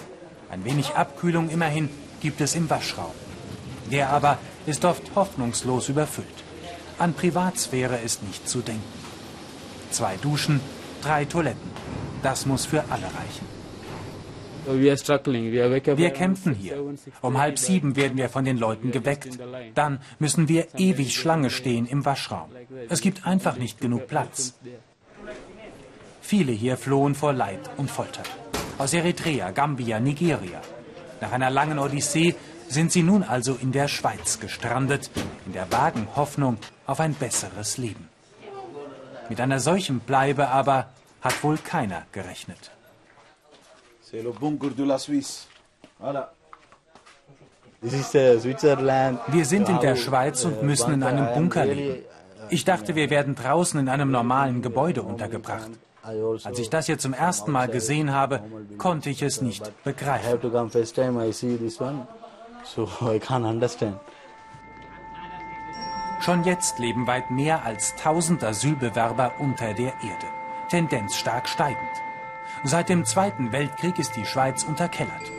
Ein 0.49 0.65
wenig 0.65 0.95
Abkühlung 0.95 1.49
immerhin 1.49 1.89
gibt 2.21 2.41
es 2.41 2.55
im 2.55 2.69
Waschraum. 2.69 3.13
Der 3.91 4.09
aber 4.09 4.39
ist 4.65 4.83
oft 4.83 5.15
hoffnungslos 5.15 5.89
überfüllt. 5.89 6.27
An 6.97 7.13
Privatsphäre 7.13 7.97
ist 7.97 8.23
nicht 8.23 8.49
zu 8.49 8.61
denken. 8.61 8.81
Zwei 9.91 10.17
Duschen, 10.17 10.59
drei 11.03 11.25
Toiletten. 11.25 11.69
Das 12.21 12.45
muss 12.45 12.65
für 12.65 12.83
alle 12.89 13.05
reichen. 13.05 13.59
Wir 14.65 16.09
kämpfen 16.11 16.53
hier. 16.53 16.83
Um 17.21 17.37
halb 17.37 17.57
sieben 17.57 17.95
werden 17.95 18.17
wir 18.17 18.29
von 18.29 18.45
den 18.45 18.57
Leuten 18.57 18.91
geweckt. 18.91 19.39
Dann 19.73 19.99
müssen 20.19 20.47
wir 20.47 20.67
ewig 20.77 21.15
Schlange 21.15 21.49
stehen 21.49 21.87
im 21.87 22.05
Waschraum. 22.05 22.49
Es 22.89 23.01
gibt 23.01 23.25
einfach 23.25 23.57
nicht 23.57 23.81
genug 23.81 24.07
Platz. 24.07 24.59
Viele 26.21 26.51
hier 26.51 26.77
flohen 26.77 27.15
vor 27.15 27.33
Leid 27.33 27.69
und 27.77 27.89
Folter. 27.89 28.23
Aus 28.77 28.93
Eritrea, 28.93 29.51
Gambia, 29.51 29.99
Nigeria. 29.99 30.61
Nach 31.21 31.31
einer 31.31 31.49
langen 31.49 31.79
Odyssee 31.79 32.35
sind 32.67 32.91
sie 32.91 33.01
nun 33.01 33.23
also 33.23 33.57
in 33.59 33.71
der 33.71 33.87
Schweiz 33.87 34.39
gestrandet, 34.39 35.09
in 35.47 35.53
der 35.53 35.71
vagen 35.71 36.07
Hoffnung 36.15 36.57
auf 36.85 36.99
ein 36.99 37.15
besseres 37.15 37.77
Leben. 37.77 38.07
Mit 39.29 39.41
einer 39.41 39.59
solchen 39.59 39.99
Bleibe 39.99 40.49
aber 40.49 40.89
hat 41.21 41.43
wohl 41.43 41.57
keiner 41.57 42.03
gerechnet. 42.11 42.71
Wir 47.81 49.45
sind 49.45 49.69
in 49.69 49.79
der 49.79 49.95
Schweiz 49.95 50.45
und 50.45 50.63
müssen 50.63 50.93
in 50.93 51.03
einem 51.03 51.33
Bunker 51.33 51.65
leben. 51.65 52.03
Ich 52.49 52.65
dachte, 52.65 52.95
wir 52.95 53.09
werden 53.09 53.35
draußen 53.35 53.79
in 53.79 53.89
einem 53.89 54.11
normalen 54.11 54.61
Gebäude 54.61 55.03
untergebracht. 55.03 55.69
Als 56.01 56.59
ich 56.59 56.69
das 56.69 56.87
hier 56.87 56.97
zum 56.97 57.13
ersten 57.13 57.51
Mal 57.51 57.67
gesehen 57.67 58.11
habe, 58.11 58.41
konnte 58.77 59.09
ich 59.09 59.21
es 59.21 59.41
nicht 59.41 59.71
begreifen. 59.83 60.39
Schon 66.21 66.43
jetzt 66.43 66.79
leben 66.79 67.07
weit 67.07 67.31
mehr 67.31 67.63
als 67.63 67.93
1000 67.93 68.43
Asylbewerber 68.43 69.33
unter 69.39 69.73
der 69.73 69.93
Erde. 70.03 70.38
Tendenz 70.69 71.15
stark 71.15 71.47
steigend. 71.47 71.79
Seit 72.63 72.89
dem 72.89 73.05
Zweiten 73.05 73.51
Weltkrieg 73.51 73.97
ist 73.99 74.15
die 74.15 74.25
Schweiz 74.25 74.63
unterkellert. 74.63 75.31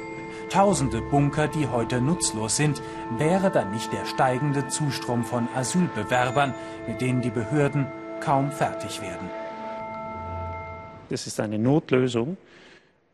Tausende 0.51 1.01
Bunker, 1.01 1.47
die 1.47 1.69
heute 1.69 2.01
nutzlos 2.01 2.57
sind, 2.57 2.83
wäre 3.17 3.51
dann 3.51 3.71
nicht 3.71 3.93
der 3.93 4.05
steigende 4.05 4.67
Zustrom 4.67 5.23
von 5.25 5.49
Asylbewerbern, 5.55 6.55
mit 6.89 7.01
denen 7.01 7.21
die 7.21 7.31
Behörden 7.31 7.87
kaum 8.21 8.51
fertig 8.51 9.01
werden. 9.01 9.31
Das 11.09 11.27
ist 11.27 11.39
eine 11.39 11.59
Notlösung. 11.59 12.37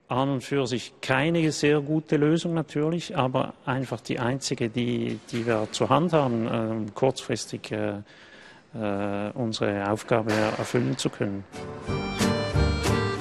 An 0.09 0.29
und 0.31 0.45
für 0.45 0.67
sich 0.67 0.93
keine 1.01 1.51
sehr 1.51 1.81
gute 1.81 2.17
Lösung 2.17 2.55
natürlich, 2.55 3.17
aber 3.17 3.55
einfach 3.64 4.01
die 4.01 4.21
einzige, 4.21 4.69
die, 4.69 5.19
die 5.33 5.47
wir 5.47 5.69
zur 5.73 5.89
Hand 5.89 6.12
haben, 6.12 6.47
äh, 6.47 6.91
kurzfristig 6.95 7.73
äh, 7.73 8.03
äh, 8.75 9.31
unsere 9.35 9.91
Aufgabe 9.91 10.33
erfüllen 10.33 10.97
zu 10.97 11.11
können. 11.11 11.45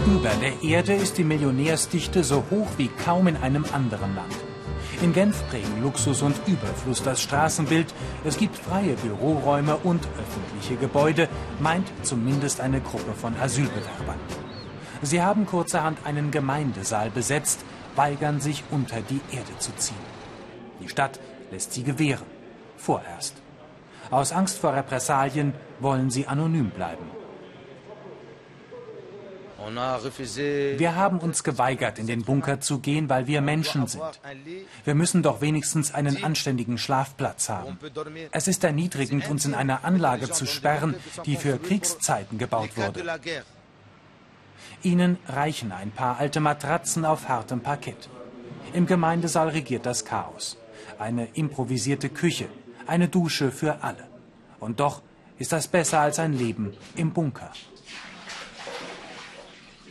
Über 0.05 0.29
der 0.29 0.61
Erde 0.61 0.93
ist 0.93 1.17
die 1.17 1.23
Millionärsdichte 1.23 2.23
so 2.23 2.43
hoch 2.51 2.67
wie 2.77 2.89
kaum 2.89 3.25
in 3.25 3.37
einem 3.37 3.65
anderen 3.73 4.13
Land. 4.13 4.35
In 5.01 5.13
Genf 5.13 5.43
prägen 5.49 5.81
Luxus 5.81 6.21
und 6.21 6.35
Überfluss 6.45 7.01
das 7.01 7.23
Straßenbild. 7.23 7.91
Es 8.23 8.37
gibt 8.37 8.55
freie 8.55 8.93
Büroräume 8.97 9.77
und 9.77 10.07
öffentliche 10.19 10.75
Gebäude, 10.75 11.27
meint 11.59 11.91
zumindest 12.03 12.61
eine 12.61 12.81
Gruppe 12.81 13.13
von 13.13 13.35
Asylbewerbern. 13.37 14.19
Sie 15.01 15.23
haben 15.23 15.47
kurzerhand 15.47 15.97
einen 16.05 16.29
Gemeindesaal 16.29 17.09
besetzt, 17.09 17.65
weigern 17.95 18.39
sich 18.39 18.63
unter 18.69 19.01
die 19.01 19.21
Erde 19.35 19.57
zu 19.57 19.75
ziehen. 19.75 19.95
Die 20.81 20.89
Stadt 20.89 21.19
lässt 21.51 21.73
sie 21.73 21.83
gewähren. 21.83 22.27
Vorerst. 22.77 23.33
Aus 24.11 24.31
Angst 24.31 24.59
vor 24.59 24.75
Repressalien 24.75 25.53
wollen 25.79 26.11
sie 26.11 26.27
anonym 26.27 26.69
bleiben. 26.69 27.24
Wir 29.67 30.95
haben 30.95 31.19
uns 31.19 31.43
geweigert, 31.43 31.99
in 31.99 32.07
den 32.07 32.23
Bunker 32.23 32.59
zu 32.59 32.79
gehen, 32.79 33.09
weil 33.09 33.27
wir 33.27 33.41
Menschen 33.41 33.87
sind. 33.87 34.03
Wir 34.83 34.95
müssen 34.95 35.23
doch 35.23 35.41
wenigstens 35.41 35.93
einen 35.93 36.23
anständigen 36.23 36.77
Schlafplatz 36.77 37.49
haben. 37.49 37.77
Es 38.31 38.47
ist 38.47 38.63
erniedrigend, 38.63 39.29
uns 39.29 39.45
in 39.45 39.53
einer 39.53 39.83
Anlage 39.83 40.29
zu 40.29 40.45
sperren, 40.45 40.95
die 41.25 41.35
für 41.35 41.57
Kriegszeiten 41.57 42.37
gebaut 42.37 42.77
wurde. 42.77 43.03
Ihnen 44.83 45.17
reichen 45.27 45.71
ein 45.71 45.91
paar 45.91 46.19
alte 46.19 46.39
Matratzen 46.39 47.05
auf 47.05 47.27
hartem 47.27 47.61
Parkett. 47.61 48.09
Im 48.73 48.85
Gemeindesaal 48.85 49.49
regiert 49.49 49.85
das 49.85 50.05
Chaos. 50.05 50.57
Eine 50.99 51.27
improvisierte 51.33 52.09
Küche, 52.09 52.47
eine 52.85 53.07
Dusche 53.07 53.51
für 53.51 53.83
alle. 53.83 54.03
Und 54.59 54.79
doch 54.79 55.01
ist 55.37 55.51
das 55.51 55.67
besser 55.67 55.99
als 55.99 56.19
ein 56.19 56.33
Leben 56.33 56.73
im 56.95 57.11
Bunker. 57.11 57.51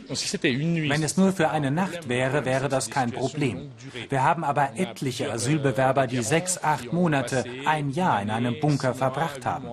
Wenn 0.07 1.03
es 1.03 1.17
nur 1.17 1.33
für 1.33 1.49
eine 1.49 1.71
Nacht 1.71 2.09
wäre, 2.09 2.45
wäre 2.45 2.69
das 2.69 2.89
kein 2.89 3.11
Problem. 3.11 3.71
Wir 4.09 4.23
haben 4.23 4.43
aber 4.43 4.71
etliche 4.75 5.31
Asylbewerber, 5.31 6.07
die 6.07 6.21
sechs, 6.21 6.63
acht 6.63 6.93
Monate, 6.93 7.45
ein 7.65 7.89
Jahr 7.89 8.21
in 8.21 8.29
einem 8.29 8.59
Bunker 8.59 8.93
verbracht 8.93 9.45
haben. 9.45 9.67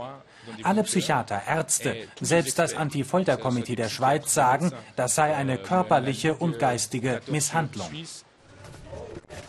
Alle 0.63 0.83
Psychiater, 0.83 1.43
Ärzte, 1.47 1.97
selbst 2.21 2.59
das 2.59 2.75
Anti-Folter-Komitee 2.75 3.77
der 3.77 3.89
Schweiz 3.89 4.35
sagen, 4.35 4.73
das 4.97 5.15
sei 5.15 5.35
eine 5.37 5.59
körperliche 5.59 6.35
und 6.35 6.59
geistige 6.59 7.21
Misshandlung. 7.29 7.89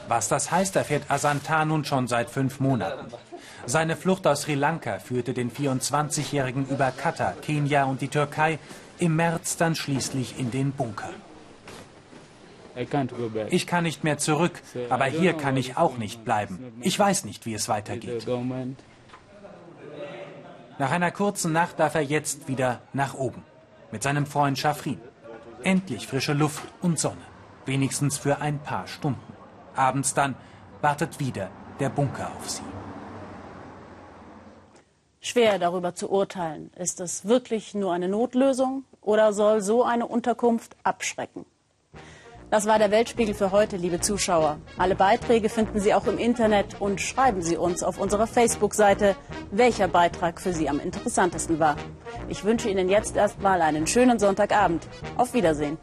Was 0.08 0.28
das 0.28 0.52
heißt, 0.52 0.76
erfährt 0.76 1.10
Asanta 1.10 1.66
nun 1.66 1.84
schon 1.86 2.08
seit 2.08 2.30
fünf 2.30 2.60
Monaten. 2.60 3.08
Seine 3.66 3.96
Flucht 3.96 4.28
aus 4.28 4.42
Sri 4.42 4.56
Lanka 4.56 5.00
führte 5.00 5.34
den 5.34 5.50
24-Jährigen 5.52 6.68
über 6.68 6.92
Katar, 6.92 7.34
Kenia 7.42 7.86
und 7.86 8.02
die 8.02 8.10
Türkei, 8.10 8.60
im 9.00 9.16
März 9.16 9.58
dann 9.58 9.76
schließlich 9.76 10.38
in 10.38 10.52
den 10.52 10.72
Bunker. 10.72 11.10
Ich 13.50 13.68
kann 13.68 13.84
nicht 13.84 14.04
mehr 14.04 14.18
zurück, 14.18 14.62
aber 14.90 15.06
hier 15.06 15.34
kann 15.34 15.58
ich 15.58 15.78
auch 15.78 15.98
nicht 15.98 16.26
bleiben. 16.26 16.74
Ich 16.82 16.98
weiß 16.98 17.26
nicht, 17.26 17.46
wie 17.46 17.54
es 17.54 17.70
weitergeht. 17.70 18.28
Nach 20.80 20.92
einer 20.92 21.12
kurzen 21.12 21.54
Nacht 21.54 21.80
darf 21.80 21.96
er 21.96 22.02
jetzt 22.02 22.48
wieder 22.48 22.82
nach 22.94 23.14
oben. 23.14 23.44
Mit 23.92 24.02
seinem 24.04 24.26
Freund 24.26 24.58
Schafrin. 24.58 25.00
Endlich 25.64 26.08
frische 26.08 26.34
Luft 26.34 26.64
und 26.82 27.00
Sonne. 27.00 27.22
Wenigstens 27.66 28.18
für 28.18 28.42
ein 28.42 28.60
paar 28.60 28.88
Stunden. 28.88 29.22
Abends 29.76 30.14
dann 30.14 30.36
wartet 30.82 31.20
wieder 31.20 31.50
der 31.80 31.90
Bunker 31.90 32.32
auf 32.38 32.50
sie. 32.50 32.64
Schwer 35.26 35.58
darüber 35.58 35.96
zu 35.96 36.12
urteilen. 36.12 36.70
Ist 36.78 37.00
es 37.00 37.26
wirklich 37.26 37.74
nur 37.74 37.94
eine 37.94 38.10
Notlösung 38.10 38.84
oder 39.00 39.32
soll 39.32 39.62
so 39.62 39.82
eine 39.82 40.06
Unterkunft 40.06 40.76
abschrecken? 40.84 41.46
Das 42.50 42.66
war 42.66 42.78
der 42.78 42.92
Weltspiegel 42.92 43.34
für 43.34 43.54
heute, 43.54 43.78
liebe 43.78 44.02
Zuschauer. 44.02 44.60
Alle 44.78 44.96
Beiträge 44.96 45.48
finden 45.48 45.80
Sie 45.80 45.94
auch 45.94 46.08
im 46.08 46.18
Internet 46.18 46.82
und 46.82 47.00
schreiben 47.00 47.42
Sie 47.42 47.56
uns 47.56 47.84
auf 47.84 48.02
unserer 48.02 48.28
Facebook-Seite, 48.28 49.16
welcher 49.50 49.88
Beitrag 49.88 50.42
für 50.42 50.52
Sie 50.52 50.68
am 50.68 50.82
interessantesten 50.82 51.58
war. 51.58 51.78
Ich 52.28 52.44
wünsche 52.44 52.70
Ihnen 52.70 52.90
jetzt 52.90 53.16
erstmal 53.16 53.62
einen 53.62 53.88
schönen 53.88 54.20
Sonntagabend. 54.20 54.86
Auf 55.16 55.34
Wiedersehen. 55.34 55.78